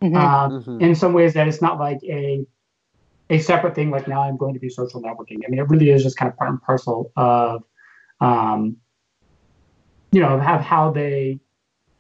[0.02, 0.16] Mm-hmm.
[0.16, 0.82] Um, mm-hmm.
[0.82, 2.46] In some ways, that it's not like a
[3.30, 3.92] a separate thing.
[3.92, 5.40] Like now, I'm going to be social networking.
[5.46, 7.64] I mean, it really is just kind of part and parcel of,
[8.20, 8.78] um,
[10.12, 11.40] you know, have how they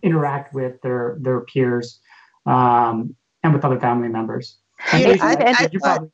[0.01, 1.99] interact with their their peers
[2.45, 4.57] um, and with other family members.
[4.93, 6.09] Yeah, I, I, I, probably...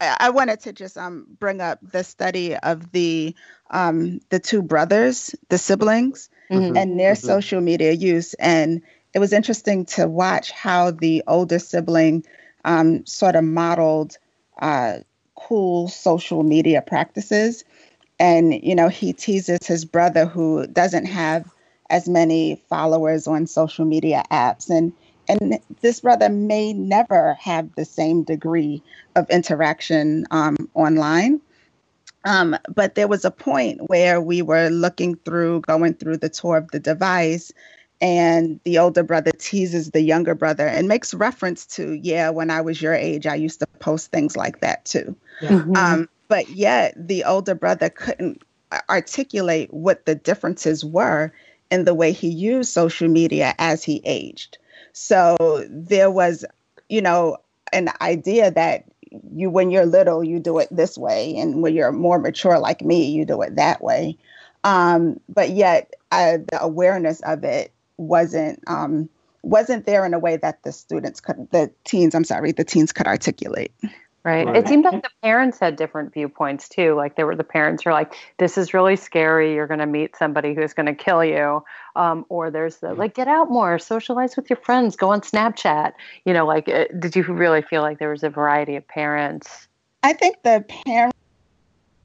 [0.00, 3.34] I, wanted to just um, bring up the study of the
[3.70, 6.76] um, the two brothers, the siblings, mm-hmm.
[6.76, 7.26] and their mm-hmm.
[7.26, 8.82] social media use, and
[9.14, 12.24] it was interesting to watch how the older sibling
[12.64, 14.16] um, sort of modeled
[14.58, 14.98] uh,
[15.36, 17.64] cool social media practices.
[18.18, 21.48] And, you know, he teases his brother who doesn't have
[21.90, 24.68] as many followers on social media apps.
[24.70, 24.92] And
[25.28, 28.82] and this brother may never have the same degree
[29.14, 31.40] of interaction um, online.
[32.24, 36.56] Um, but there was a point where we were looking through, going through the tour
[36.56, 37.52] of the device,
[38.00, 42.60] and the older brother teases the younger brother and makes reference to, yeah, when I
[42.60, 45.16] was your age, I used to post things like that too.
[45.40, 45.50] Yeah.
[45.50, 45.76] Mm-hmm.
[45.76, 48.42] Um, but yet the older brother couldn't
[48.88, 51.32] articulate what the differences were
[51.70, 54.58] in the way he used social media as he aged.
[54.92, 56.44] So there was,
[56.88, 57.38] you know,
[57.72, 58.84] an idea that
[59.32, 62.82] you, when you're little, you do it this way, and when you're more mature like
[62.82, 64.16] me, you do it that way.
[64.64, 69.08] Um, but yet, uh, the awareness of it wasn't um,
[69.42, 72.92] wasn't there in a way that the students could, the teens, I'm sorry, the teens
[72.92, 73.72] could articulate.
[74.24, 74.46] Right.
[74.46, 74.56] right.
[74.56, 76.94] It seemed like the parents had different viewpoints too.
[76.94, 79.54] Like there were the parents who are like, "This is really scary.
[79.54, 81.62] You're going to meet somebody who's going to kill you,"
[81.96, 85.92] um, or there's the like, "Get out more, socialize with your friends, go on Snapchat."
[86.24, 88.86] You know, like, it, uh, did you really feel like there was a variety of
[88.88, 89.68] parents?
[90.02, 90.64] I think the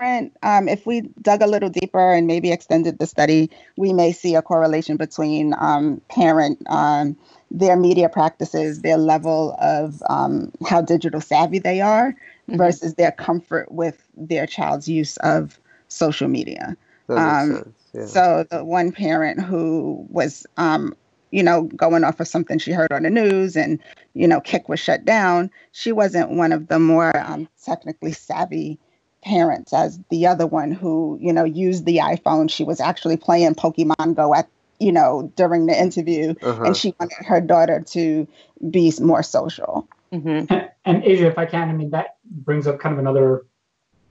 [0.04, 0.36] parent.
[0.44, 4.36] Um, if we dug a little deeper and maybe extended the study, we may see
[4.36, 7.16] a correlation between um, parent um,
[7.52, 12.58] their media practices, their level of um, how digital savvy they are, mm-hmm.
[12.58, 16.76] versus their comfort with their child's use of social media.
[17.10, 18.06] Um, yeah.
[18.06, 20.96] So the one parent who was, um,
[21.32, 23.80] you know, going off of something she heard on the news, and
[24.14, 25.52] you know, Kik was shut down.
[25.72, 28.80] She wasn't one of the more um, technically savvy
[29.24, 32.50] parents as the other one who, you know, used the iPhone.
[32.50, 34.48] She was actually playing Pokemon Go at
[34.80, 36.64] you know, during the interview, uh-huh.
[36.64, 38.28] and she wanted her daughter to
[38.70, 39.88] be more social.
[40.12, 40.54] Mm-hmm.
[40.54, 43.46] And, and Asia, if I can, I mean, that brings up kind of another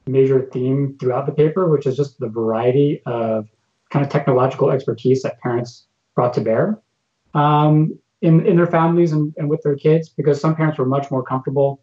[0.06, 3.48] major theme throughout the paper, which is just the variety of
[3.90, 6.80] kind of technological expertise that parents brought to bear
[7.34, 11.10] um, in, in their families and, and with their kids, because some parents were much
[11.10, 11.82] more comfortable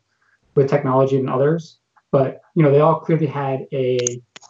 [0.56, 1.78] with technology than others.
[2.12, 4.00] But, you know, they all clearly had a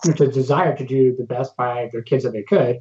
[0.05, 2.79] you know, desire to do the best by their kids that they could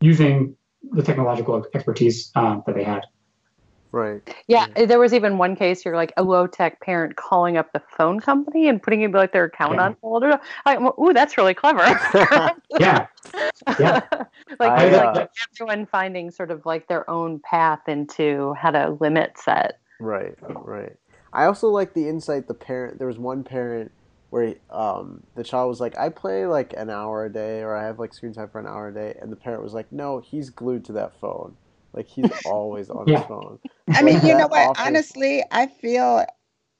[0.00, 0.56] using
[0.92, 3.02] the technological expertise um, that they had.
[3.92, 4.20] Right.
[4.46, 7.72] Yeah, yeah, there was even one case you're like a low tech parent calling up
[7.72, 9.84] the phone company and putting like their account yeah.
[9.84, 10.24] on hold.
[10.66, 11.80] Like, ooh, that's really clever.
[12.78, 13.06] yeah.
[13.78, 14.00] Yeah.
[14.60, 18.96] like, I, uh, like everyone finding sort of like their own path into how to
[19.00, 19.78] limit set.
[19.98, 20.34] Right.
[20.42, 20.96] Right.
[21.32, 22.98] I also like the insight the parent.
[22.98, 23.92] There was one parent
[24.30, 27.84] where um, the child was like, I play like an hour a day, or I
[27.84, 30.20] have like screen time for an hour a day, and the parent was like, No,
[30.20, 31.56] he's glued to that phone.
[31.92, 33.18] Like he's always on yeah.
[33.18, 33.58] his phone.
[33.88, 34.78] I mean, you know what?
[34.78, 36.24] Honestly, I feel,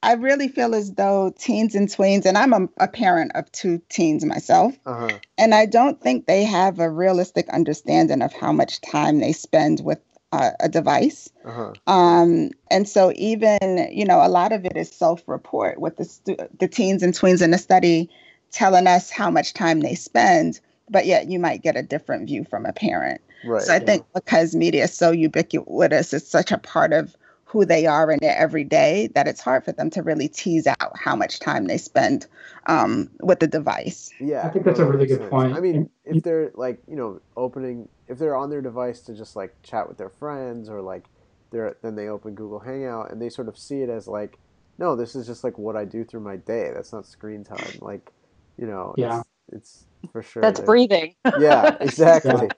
[0.03, 3.81] I really feel as though teens and tweens, and I'm a, a parent of two
[3.89, 5.17] teens myself, uh-huh.
[5.37, 9.81] and I don't think they have a realistic understanding of how much time they spend
[9.83, 9.99] with
[10.31, 11.29] uh, a device.
[11.45, 11.73] Uh-huh.
[11.87, 16.37] Um, and so even, you know, a lot of it is self-report with the, stu-
[16.59, 18.09] the teens and tweens in the study
[18.51, 20.59] telling us how much time they spend,
[20.89, 23.21] but yet you might get a different view from a parent.
[23.45, 23.85] Right, so I yeah.
[23.85, 27.15] think because media is so ubiquitous, it's such a part of
[27.47, 30.97] who they are in their everyday that it's hard for them to really tease out
[30.97, 32.27] how much time they spend
[32.65, 34.11] um, with the device.
[34.19, 35.29] Yeah, I think that's a really good sense.
[35.29, 35.55] point.
[35.55, 39.37] I mean, if they're like you know opening, if they're on their device to just
[39.37, 41.05] like chat with their friends or like
[41.51, 44.37] they're then they open Google Hangout and they sort of see it as like,
[44.77, 46.71] no, this is just like what I do through my day.
[46.73, 47.79] That's not screen time.
[47.79, 48.11] Like,
[48.57, 50.41] you know, yeah, it's, it's for sure.
[50.41, 51.15] That's breathing.
[51.39, 52.49] Yeah, exactly.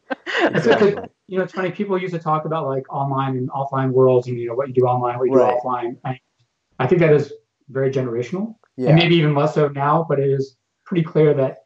[0.41, 0.95] Exactly
[1.29, 1.69] you know, it's funny.
[1.69, 4.73] People used to talk about like online and offline worlds, and you know what you
[4.73, 5.59] do online, what you right.
[5.61, 5.95] do offline.
[6.03, 6.19] And
[6.79, 7.31] I think that is
[7.69, 8.89] very generational, yeah.
[8.89, 10.03] and maybe even less so now.
[10.09, 11.65] But it is pretty clear that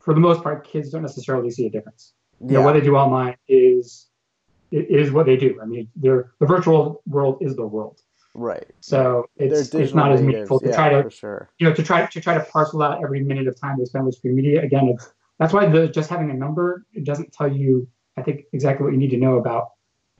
[0.00, 2.12] for the most part, kids don't necessarily see a difference.
[2.40, 2.52] You yeah.
[2.58, 4.08] know, what they do online is
[4.70, 5.58] it is what they do.
[5.62, 8.02] I mean, the virtual world is the world.
[8.38, 8.66] Right.
[8.80, 11.50] So it's, it's not as meaningful to yeah, try to sure.
[11.58, 14.06] you know to try to try to parcel out every minute of time they spend
[14.06, 14.62] with screen media.
[14.62, 18.42] Again, it's that's why the just having a number it doesn't tell you I think
[18.52, 19.70] exactly what you need to know about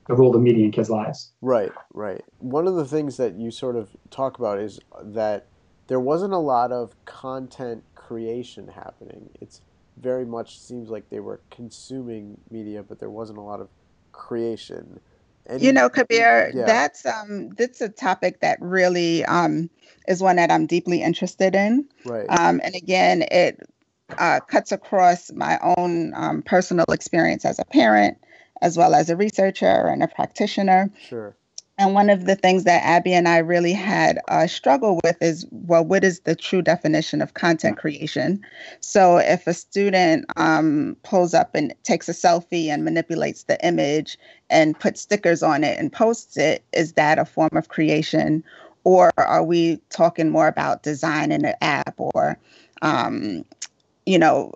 [0.07, 1.31] the role of media in kids' lives.
[1.41, 2.23] Right, right.
[2.39, 5.45] One of the things that you sort of talk about is that
[5.87, 9.29] there wasn't a lot of content creation happening.
[9.39, 9.61] It's
[9.97, 13.69] very much seems like they were consuming media, but there wasn't a lot of
[14.11, 14.99] creation.
[15.49, 16.65] And You know, Kabir, Yeah.
[16.65, 19.69] that's um that's a topic that really um
[20.07, 21.87] is one that I'm deeply interested in.
[22.05, 23.59] right, Um, and again, it
[24.17, 28.17] uh, cuts across my own um, personal experience as a parent,
[28.61, 30.89] as well as a researcher and a practitioner.
[31.07, 31.35] sure.
[31.79, 35.47] And one of the things that Abby and I really had a struggle with is
[35.49, 38.45] well, what is the true definition of content creation?
[38.81, 44.17] So if a student um, pulls up and takes a selfie and manipulates the image
[44.49, 48.43] and puts stickers on it and posts it, is that a form of creation?
[48.83, 52.37] Or are we talking more about design in an app or,
[52.81, 53.45] um,
[54.05, 54.51] you know,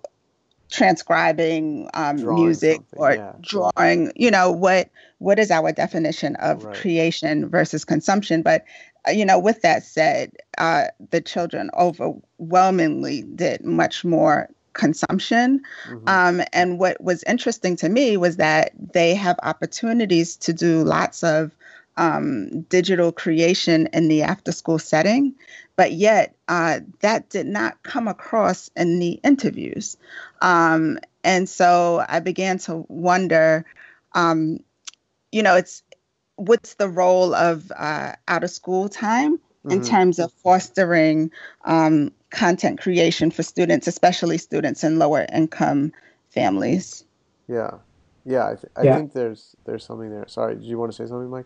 [0.73, 3.33] transcribing um, music or yeah.
[3.41, 4.11] drawing?
[4.15, 6.75] You know, what what is our definition of Right.
[6.75, 8.41] creation versus consumption?
[8.41, 8.65] But
[9.07, 15.61] uh, you know, with that said, uh, the children overwhelmingly did much more consumption.
[15.87, 16.09] Mhm.
[16.09, 21.23] Um, and what was interesting to me was that they have opportunities to do lots
[21.23, 21.55] of
[21.97, 25.35] um, digital creation in the after school setting,
[25.75, 29.97] but yet uh, that did not come across in the interviews.
[30.41, 33.65] Um, and so I began to wonder,
[34.13, 34.59] um,
[35.31, 35.83] you know, it's
[36.35, 39.39] what's the role of uh, out of school time
[39.69, 39.85] in Mhm.
[39.85, 41.31] terms of fostering
[41.65, 45.91] um, content creation for students, especially students in lower income
[46.29, 47.05] families.
[47.47, 47.79] Yeah,
[48.25, 48.47] yeah.
[48.47, 48.95] I, th- I Yeah.
[48.95, 50.27] think there's there's something there.
[50.27, 51.45] Sorry, did you want to say something, Mike?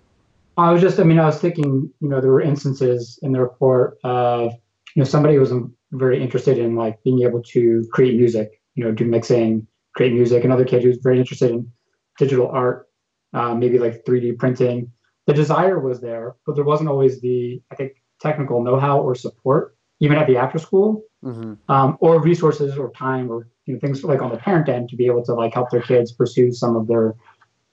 [0.58, 3.39] I was just, I mean, I was thinking, you know, there were instances in the
[3.39, 4.53] report of,
[4.95, 5.53] you know, somebody was
[5.91, 10.43] very interested in like being able to create music, you know, do mixing, create music.
[10.43, 11.72] Another kid who was very interested in
[12.18, 12.89] digital art,
[13.34, 14.91] uh, maybe like 3D printing.
[15.28, 19.76] The desire was there, but there wasn't always the, I think, technical know-how or support,
[19.99, 24.03] even at the after school, hmm um, or resources or time or you know, things
[24.03, 26.76] like on the parent end to be able to like help their kids pursue some
[26.76, 27.16] of their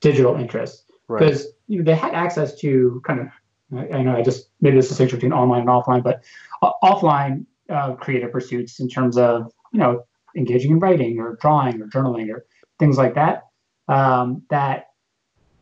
[0.01, 1.21] digital interests Right.
[1.21, 3.29] because you know, they had access to kind of
[3.77, 6.25] I, I know I just maybe this distinction between online and offline, but
[6.63, 10.05] o- offline uh, creative pursuits in terms of you know
[10.37, 12.45] engaging in writing or drawing or journaling or
[12.79, 13.45] things like that
[13.89, 14.87] um, that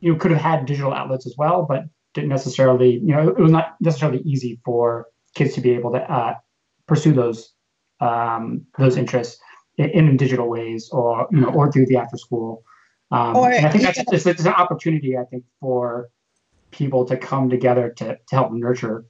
[0.00, 1.84] you know, could have had digital outlets as well, but
[2.14, 6.12] didn't necessarily you know it was not necessarily easy for kids to be able to
[6.12, 6.34] uh,
[6.86, 7.52] pursue those
[8.00, 9.40] um, those interests
[9.78, 12.64] in, in digital ways or you know or through the after school.
[13.12, 16.08] Um, and I think that's it's an opportunity I think for
[16.70, 19.04] people to come together to to help nurture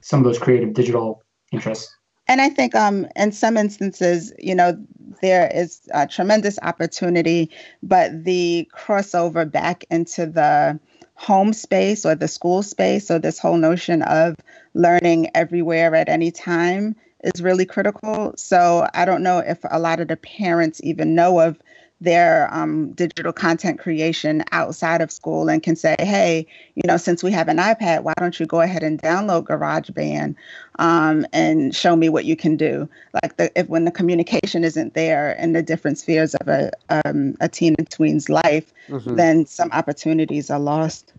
[0.00, 1.22] some of those creative digital
[1.52, 1.94] interests.
[2.26, 4.78] And I think um, in some instances, you know,
[5.22, 7.50] there is a tremendous opportunity,
[7.82, 10.78] but the crossover back into the
[11.14, 14.36] home space or the school space or this whole notion of
[14.74, 18.32] learning everywhere at any time is really critical.
[18.36, 21.58] So I don't know if a lot of the parents even know of
[22.00, 26.46] their um, digital content creation outside of school and can say, hey,
[26.76, 30.36] you know, since we have an iPad, why don't you go ahead and download GarageBand
[30.78, 32.88] um, and show me what you can do?
[33.22, 37.34] Like the, if when the communication isn't there in the different spheres of a um,
[37.40, 39.16] a teen and tween's life, Mhm.
[39.16, 41.12] then some opportunities are lost.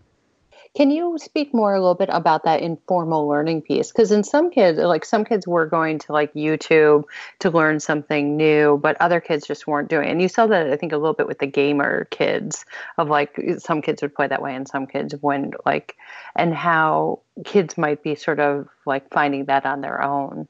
[0.76, 3.90] Can you speak more a little bit about that informal learning piece?
[3.90, 7.04] Because in some kids, like some kids were going to like YouTube
[7.40, 10.08] to learn something new, but other kids just weren't doing.
[10.08, 10.12] it.
[10.12, 12.64] And you saw that I think a little bit with the gamer kids
[12.98, 15.96] of like some kids would play that way and some kids wouldn't like,
[16.36, 20.46] and how kids might be sort of like finding that on their own.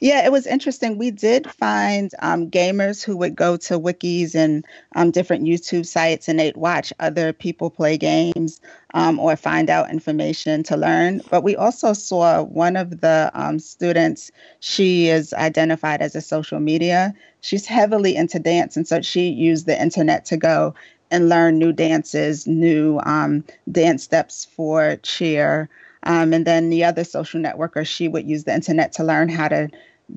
[0.00, 0.98] Yeah, it was interesting.
[0.98, 4.64] We did find um, gamers who would go to wikis and
[4.96, 8.60] um, different YouTube sites and they'd watch other people play games
[8.92, 11.20] um, or find out information to learn.
[11.30, 14.30] But we also saw one of the um, students,
[14.60, 17.14] she is identified as a social media.
[17.40, 18.76] She's heavily into dance.
[18.76, 20.74] And so she used the internet to go
[21.10, 25.68] and learn new dances, new um, dance steps for cheer.
[26.04, 29.48] Um, and then the other social networker, she would use the internet to learn how
[29.48, 29.68] to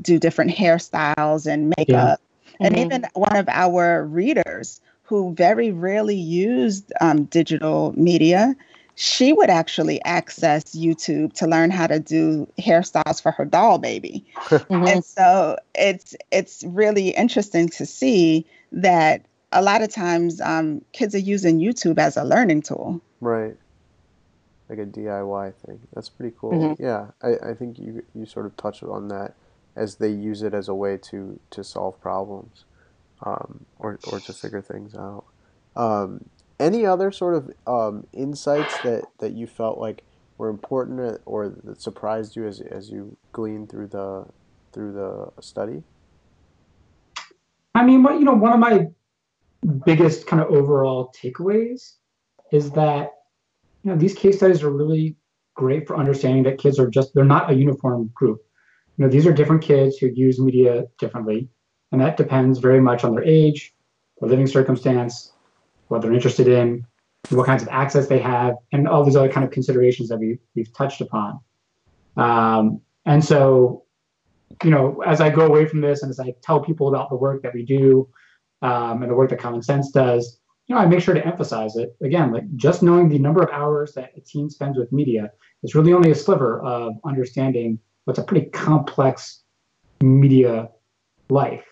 [0.01, 2.19] do different hairstyles and makeup.
[2.59, 2.85] And Mhm.
[2.85, 8.55] even one of our readers who very rarely used um, digital media,
[8.95, 14.25] she would actually access YouTube to learn how to do hairstyles for her doll baby.
[14.69, 14.87] Mhm.
[14.89, 21.15] And so it's it's really interesting to see that a lot of times um, kids
[21.15, 23.01] are using YouTube as a learning tool.
[23.21, 23.55] Right.
[24.69, 25.79] Like a DIY thing.
[25.93, 26.51] That's pretty cool.
[26.51, 26.83] Mm-hmm.
[26.83, 29.33] Yeah, I, I think you you sort of touched on that
[29.75, 32.65] as they use it as a way to to solve problems,
[33.23, 35.25] um, or or to figure things out.
[35.75, 40.03] Um, any other sort of um, insights that that you felt like
[40.37, 44.25] were important or that surprised you as as you gleaned through the
[44.73, 45.83] through the study?
[47.73, 48.87] I mean, what you know, one of my
[49.85, 51.93] biggest kind of overall takeaways
[52.51, 53.11] is that
[53.87, 55.15] know these case studies are really
[55.55, 58.39] great for understanding that kids are just they're not a uniform group.
[58.97, 61.49] You know, these are different kids who use media differently,
[61.91, 63.73] and that depends very much on their age,
[64.19, 65.33] their living circumstance,
[65.87, 66.85] what they're interested in,
[67.29, 70.39] what kinds of access they have, and all these other kind of considerations that we,
[70.55, 71.39] we've touched upon.
[72.15, 73.83] Um, and so,
[74.63, 77.15] you know, as I go away from this and as I tell people about the
[77.15, 78.09] work that we do
[78.61, 80.36] um, and the work that Common Sense does,
[80.67, 81.95] you know, I make sure to emphasize it.
[82.01, 85.31] Again, like just knowing the number of hours that a teen spends with media
[85.63, 89.43] is really only a sliver of understanding what's a pretty complex
[90.01, 90.69] media
[91.29, 91.65] life.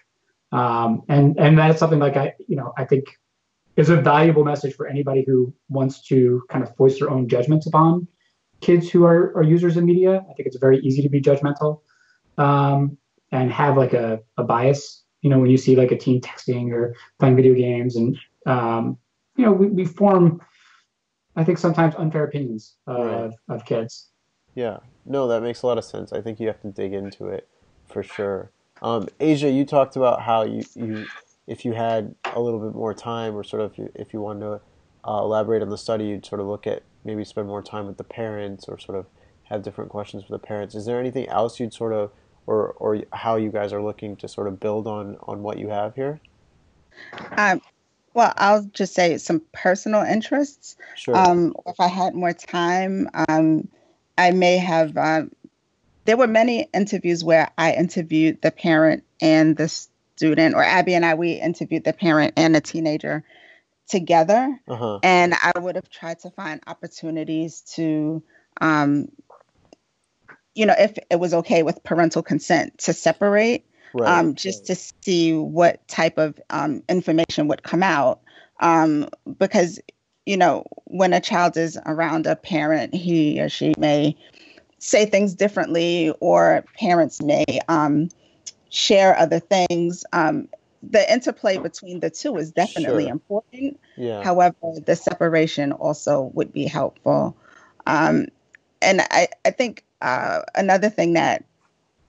[0.51, 3.05] Um, and and that's something like I, you know, I think
[3.75, 7.67] is a valuable message for anybody who wants to kind of voice their own judgments
[7.67, 8.07] upon
[8.61, 10.25] kids who are, are users of media.
[10.29, 11.81] I think it's very easy to be judgmental
[12.37, 12.97] um,
[13.31, 15.03] and have like a, a bias.
[15.21, 18.97] You know, when you see like a teen texting or playing video games, and um,
[19.35, 20.41] you know, we, we form,
[21.35, 23.13] I think, sometimes unfair opinions uh, right.
[23.23, 24.09] of, of kids.
[24.55, 26.13] Yeah, no, that makes a lot of sense.
[26.13, 27.47] I think you have to dig into it
[27.87, 28.51] for sure.
[28.81, 31.05] Um, Asia, you talked about how you, you
[31.47, 34.21] if you had a little bit more time, or sort of if you, if you
[34.21, 34.61] wanted to
[35.07, 37.97] uh, elaborate on the study, you'd sort of look at maybe spend more time with
[37.97, 39.05] the parents, or sort of
[39.43, 40.73] have different questions for the parents.
[40.75, 42.11] Is there anything else you'd sort of,
[42.47, 45.69] or or how you guys are looking to sort of build on on what you
[45.69, 46.19] have here?
[47.37, 47.61] Um,
[48.15, 50.77] well, I'll just say some personal interests.
[50.95, 51.15] Sure.
[51.15, 53.67] Um, if I had more time, um,
[54.17, 54.95] I may have.
[54.97, 55.23] Uh,
[56.05, 61.05] there were many interviews where I interviewed the parent and the student, or Abby and
[61.05, 63.25] I, we interviewed the parent and the teenager
[63.89, 64.59] together.
[64.67, 64.99] Uh-huh.
[65.03, 68.23] And I would have tried to find opportunities to,
[68.61, 69.09] um,
[70.53, 74.19] you know, if it was okay with parental consent to separate, right.
[74.19, 78.19] um, just to see what type of um, information would come out.
[78.59, 79.79] Um, because,
[80.25, 84.15] you know, when a child is around a parent, he or she may
[84.79, 88.09] say things differently, or parents may um,
[88.69, 90.05] share other things.
[90.13, 90.47] Um,
[90.83, 93.11] the interplay between the two is definitely Sure.
[93.11, 93.79] important.
[93.97, 94.23] Yeah.
[94.23, 97.35] However, the separation also would be helpful.
[97.87, 98.27] Um,
[98.81, 101.45] and I, I think uh, another thing that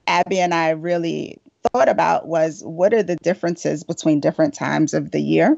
[0.05, 1.39] Abby and I really
[1.73, 5.57] thought about was what are the differences between different times of the year?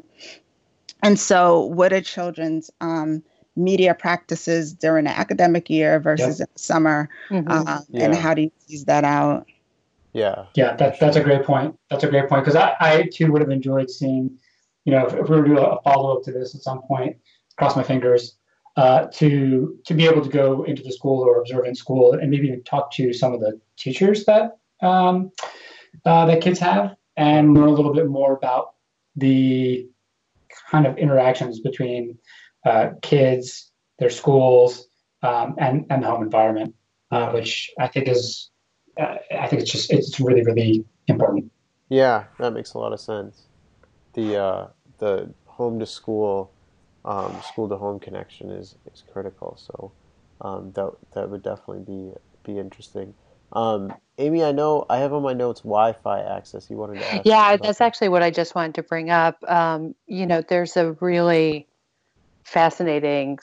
[1.02, 3.24] And so, what are children's um,
[3.56, 7.10] media practices during the academic year versus in the summer?
[7.30, 7.46] Mhm.
[7.48, 9.48] Uh, And how do you tease that out?
[10.14, 10.46] yeah.
[10.56, 11.78] Yeah, that, that's a great point.
[11.90, 14.38] That's a great point because I, I too would have enjoyed seeing,
[14.86, 16.82] you know, if, if we were to do a follow up to this at some
[16.82, 17.18] point,
[17.58, 18.36] cross my fingers,
[18.76, 22.30] uh, to to be able to go into the school or observe in school and
[22.32, 25.32] maybe even talk to some of the teachers that um,
[26.06, 28.74] uh, that kids have and learn a little bit more about
[29.16, 29.88] the
[30.72, 32.18] kind of interactions between
[32.66, 34.88] uh, kids, their schools,
[35.24, 36.76] um, and and the home environment,
[37.12, 38.50] uh, which I think is
[39.00, 41.52] uh, I think it's just it's really really important.
[41.90, 43.48] Yeah, that makes a lot of sense.
[44.14, 44.68] The uh,
[45.00, 46.52] the home to school,
[47.04, 49.58] um, school to home connection is, is critical.
[49.58, 49.92] So
[50.42, 52.14] um, that that would definitely be
[52.44, 53.14] be interesting.
[53.54, 56.70] Um, Amy, I know I have on my notes Wi-Fi access.
[56.70, 57.26] You wanted to ask?
[57.26, 57.86] Yeah, that's that.
[57.86, 59.38] actually what I just wanted to bring up.
[59.48, 61.68] Um, you know, there's a really
[62.44, 63.38] fascinating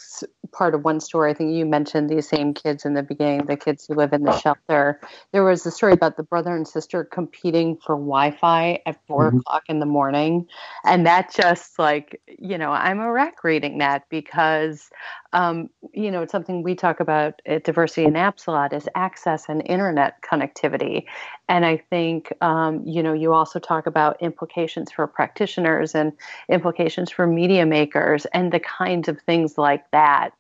[0.53, 1.31] part of one story.
[1.31, 4.25] I think you mentioned these same kids in the beginning, the kids who live in
[4.25, 5.01] the shelter.
[5.33, 9.31] There was a story about the brother and sister competing for Wi Fi at 4
[9.31, 9.39] Mhm.
[9.41, 10.49] o'clock in the morning.
[10.85, 14.91] And that just like, you know, I'm a wreck reading that because,
[15.37, 18.89] um, you know, it's something we talk about at Diversity in Apps a lot is
[18.95, 21.05] access and internet connectivity.
[21.47, 26.13] And I think, um, you know, you also talk about implications for practitioners and
[26.49, 30.31] implications for media makers and the kinds of things like that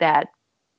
[0.00, 0.30] that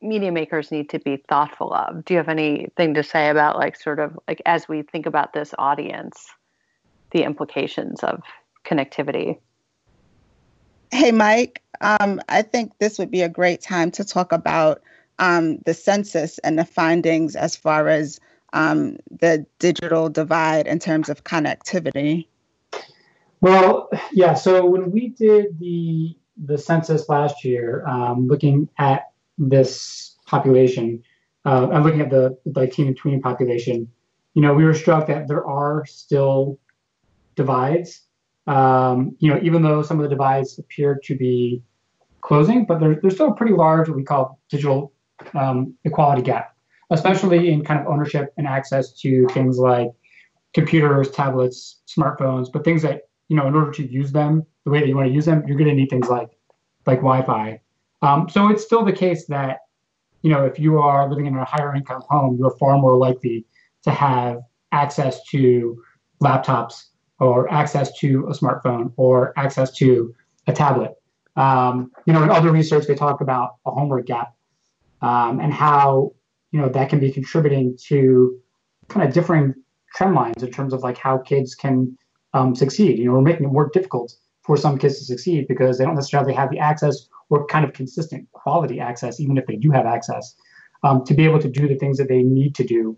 [0.02, 2.04] media makers need to be thoughtful of.
[2.04, 5.32] Do you have anything to say about like sort of like as we think about
[5.32, 6.28] this audience,
[7.12, 8.22] the implications of
[8.66, 9.40] connectivity?
[10.92, 14.82] Hey, Mike, um, I think this would be a great time to talk about
[15.20, 18.20] um, the census and the findings as far as
[18.54, 22.28] um, the digital divide in terms of connectivity.
[23.42, 24.36] Well, yeah.
[24.36, 31.04] So when we did the the census last year, um, looking at this population
[31.46, 33.92] uh, and looking at the like teen and tween population,
[34.34, 36.60] you know, we were struck that there are still
[37.36, 38.02] divides.
[38.48, 41.64] Um, you know, even though some of the divides appear to be
[42.22, 44.94] closing, but there's there's still a pretty large what we call digital
[45.34, 46.56] um, equality gap,
[46.90, 49.92] especially in kind of ownership and access to things like
[50.54, 54.82] computers, tablets, smartphones, but things that you know, in order to use them the way
[54.82, 56.30] that you want to use them, you're going to need things like
[56.86, 57.62] like Wi-Fi.
[58.02, 59.60] Um, so it's still the case that
[60.22, 63.46] you know, if you are living in a higher income home, you're far more likely
[63.84, 64.42] to have
[64.72, 65.82] access to
[66.22, 66.86] laptops
[67.20, 70.14] or access to a smartphone or access to
[70.48, 70.92] a tablet.
[71.36, 74.36] Um, you know, in other research, they talk about a homework gap
[75.02, 76.14] um, and how
[76.52, 78.40] you know that can be contributing to
[78.90, 79.54] kind of differing
[79.96, 81.98] trend lines in terms of like how kids can
[82.34, 82.98] um, succeed.
[82.98, 84.14] You know, we're making it more difficult
[84.44, 87.74] for some kids to succeed because they don't necessarily have the access or kind of
[87.74, 90.36] consistent quality access, even if they do have access,
[90.84, 92.98] um, to be able to do the things that they need to do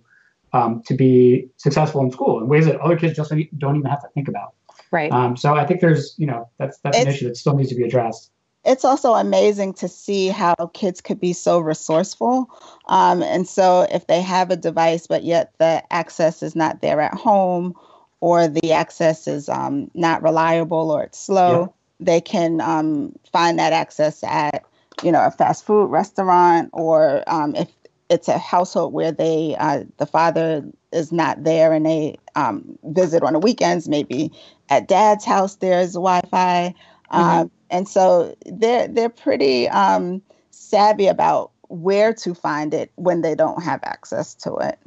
[0.54, 4.02] um, to be successful in school in ways that other kids just don't even have
[4.02, 4.54] to think about.
[4.94, 5.12] Right.
[5.12, 7.70] Um, so I think there's, you know, that's that's it's, an issue that still needs
[7.70, 8.30] to be addressed.
[8.64, 12.48] It's also amazing to see how kids could be so resourceful.
[12.86, 17.02] Um, and so if they have a device, but yet the access is not there
[17.02, 17.74] at home,
[18.20, 21.68] or the access is um, not reliable or it's slow, yeah.
[22.00, 24.64] they can um, find that access at
[25.02, 27.68] you know a fast food restaurant or um, if
[28.10, 33.24] it's a household where they uh, the father is not there and they um, visit
[33.24, 34.32] on the weekends maybe
[34.78, 36.74] at dad's house there's wi-fi
[37.12, 37.20] mm-hmm.
[37.20, 40.22] Um, and so they're they're pretty um,
[40.52, 44.80] savvy about where to find it when they don't have access to it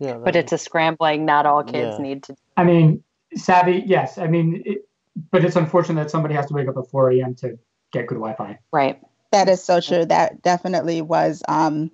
[0.00, 1.26] yeah, but it's a scrambling.
[1.26, 2.02] Not all kids yeah.
[2.02, 2.36] need to.
[2.56, 3.04] I mean,
[3.36, 4.16] savvy, yes.
[4.16, 4.88] I mean, it,
[5.30, 7.34] but it's unfortunate that somebody has to wake up at 4 a.m.
[7.36, 7.58] to
[7.92, 8.58] get good Wi-Fi.
[8.72, 8.98] Right.
[9.30, 10.06] That is so true.
[10.06, 11.90] That definitely was, um,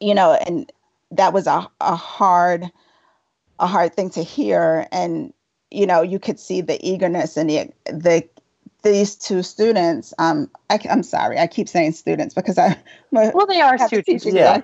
[0.00, 0.72] you know, and
[1.10, 2.64] that was a, a hard,
[3.58, 4.86] a hard thing to hear.
[4.92, 5.32] And
[5.70, 8.28] you know, you could see the eagerness and the the
[8.84, 12.78] these two students, um, I, am sorry, I keep saying students because I
[13.10, 14.60] well they are students, yeah,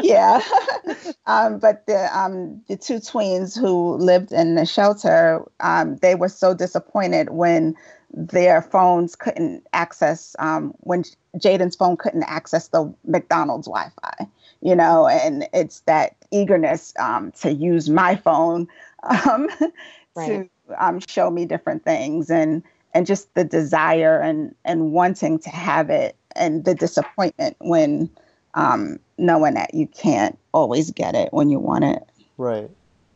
[0.00, 0.40] yeah.
[1.26, 6.28] um, but the um, the two tweens who lived in the shelter, um, they were
[6.28, 7.74] so disappointed when
[8.14, 11.04] their phones couldn't access um, when
[11.36, 14.26] Jaden's phone couldn't access the McDonald's Wi-Fi,
[14.62, 18.68] you know, and it's that eagerness um, to use my phone
[19.02, 19.48] um,
[20.14, 20.26] right.
[20.26, 22.62] to um, show me different things and
[22.94, 28.10] and just the desire and and wanting to have it and the disappointment when
[28.54, 32.02] um, knowing that you can't always get it when you want it.
[32.36, 32.70] Right,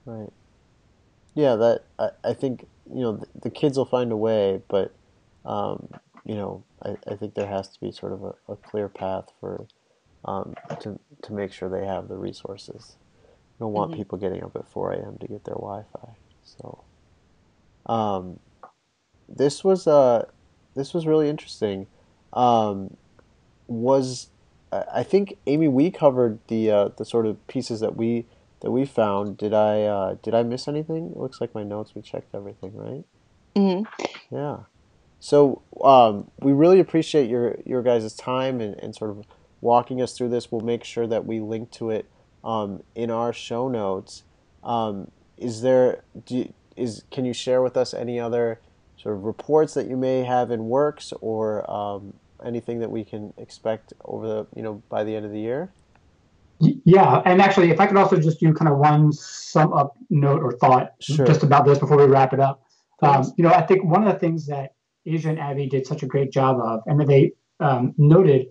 [0.04, 0.30] right.
[1.34, 4.94] Yeah, that I, I think you know the, the kids will find a way, but
[5.44, 5.88] um,
[6.24, 9.26] you know I, I think there has to be sort of a, a clear path
[9.40, 9.66] for
[10.24, 12.96] um, to to make sure they have the resources.
[13.62, 14.00] Don't want mm-hmm.
[14.00, 15.18] people getting up at 4 a.m.
[15.20, 16.08] to get their Wi-Fi.
[16.42, 16.82] So,
[17.86, 18.40] um,
[19.28, 20.26] this was uh,
[20.74, 21.86] this was really interesting.
[22.32, 22.96] Um,
[23.68, 24.30] was
[24.72, 28.26] I think Amy, we covered the uh, the sort of pieces that we
[28.62, 29.36] that we found.
[29.36, 31.12] Did I uh, did I miss anything?
[31.12, 31.94] It looks like my notes.
[31.94, 33.04] We checked everything, right?
[33.54, 34.34] Mm-hmm.
[34.34, 34.56] Yeah.
[35.20, 39.24] So um, we really appreciate your your guys' time and, and sort of
[39.60, 40.50] walking us through this.
[40.50, 42.06] We'll make sure that we link to it
[42.44, 44.22] um, in our show notes.
[44.62, 48.60] Um, is there do, is can you share with us any other
[48.96, 52.14] sort of reports that you may have in works or um,
[52.44, 55.70] anything that we can expect over the you know by the end of the year
[56.84, 60.42] yeah and actually if i could also just do kind of one sum up note
[60.42, 61.26] or thought sure.
[61.26, 62.62] just about this before we wrap it up
[63.02, 64.74] um, you know i think one of the things that
[65.06, 68.46] asia and abby did such a great job of and that they um, noted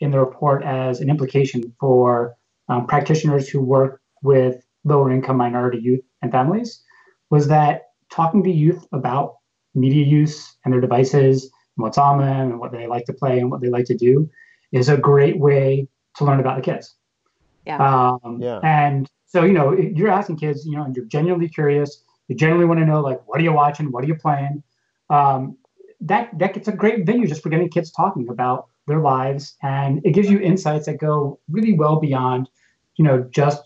[0.00, 2.35] in the report as an implication for
[2.68, 6.82] um, practitioners who work with lower income minority youth and families
[7.30, 9.36] was that talking to youth about
[9.74, 13.38] media use and their devices and what's on them and what they like to play
[13.38, 14.30] and what they like to do
[14.72, 15.86] is a great way
[16.16, 16.94] to learn about the kids.
[17.66, 17.78] Yeah.
[17.78, 18.60] Um, yeah.
[18.62, 22.02] And so, you know, you're asking kids, you know, and you're genuinely curious.
[22.28, 23.92] You genuinely want to know, like, what are you watching?
[23.92, 24.62] What are you playing?
[25.10, 25.58] Um,
[26.00, 30.00] that that gets a great venue just for getting kids talking about their lives, and
[30.04, 32.48] it gives you insights that go really well beyond,
[32.96, 33.62] you know, just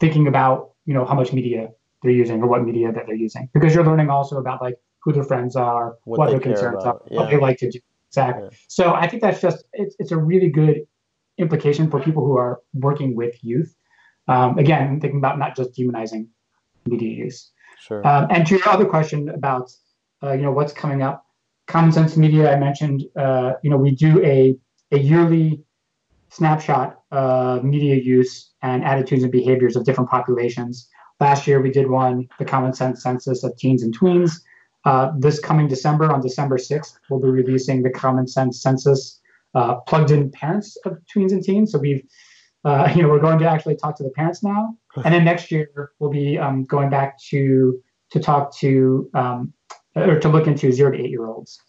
[0.00, 1.70] thinking about, you know, how much media
[2.02, 5.12] they're using or what media that they're using, because you're learning also about like who
[5.12, 6.96] their friends are, what, what their concerns about.
[6.96, 7.16] are, yeah.
[7.18, 7.78] what they like to do.
[8.08, 8.48] Exactly.
[8.50, 8.56] Yeah.
[8.68, 10.86] So I think that's just it's it's a really good
[11.38, 13.74] implication for people who are working with youth.
[14.28, 16.28] Um, again, thinking about not just demonizing
[16.86, 17.50] media use.
[17.80, 18.06] Sure.
[18.06, 19.72] Um, and to your other question about
[20.22, 21.23] uh, you know what's coming up,
[21.66, 23.04] Common Sense Media, I mentioned.
[23.16, 24.56] Uh, you know we do a
[24.92, 25.64] a yearly
[26.28, 30.88] snapshot of media use and attitudes and behaviors of different populations.
[31.20, 34.40] Last year, we did one, the Common Sense Census of Teens and Tweens.
[34.84, 39.20] Uh, this coming December, on December 6th, we'll be releasing the Common Sense Census
[39.54, 41.72] uh, plugged in parents of tweens and teens.
[41.72, 42.02] So we've,
[42.64, 44.76] uh, you know, we're going to actually talk to the parents now.
[45.04, 49.52] And then next year, we'll be um, going back to to talk to um,
[49.94, 51.60] or to look into zero to eight year olds.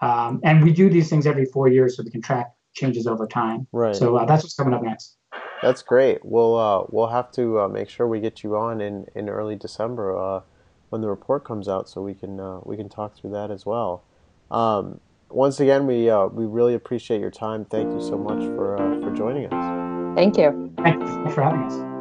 [0.00, 3.26] Um, and we do these things every four years so we can track changes over
[3.26, 3.66] time.
[3.72, 3.94] Right.
[3.94, 5.16] So uh, that's what's coming up next.
[5.62, 6.24] That's great.
[6.24, 9.54] We'll uh, we'll have to uh, make sure we get you on in, in early
[9.54, 10.40] December uh,
[10.90, 13.64] when the report comes out, so we can uh, we can talk through that as
[13.64, 14.02] well.
[14.50, 17.64] Um, once again, we uh, we really appreciate your time.
[17.64, 20.16] Thank you so much for for joining us.
[20.16, 20.74] Thank you.
[20.78, 21.91] Thanks for having us.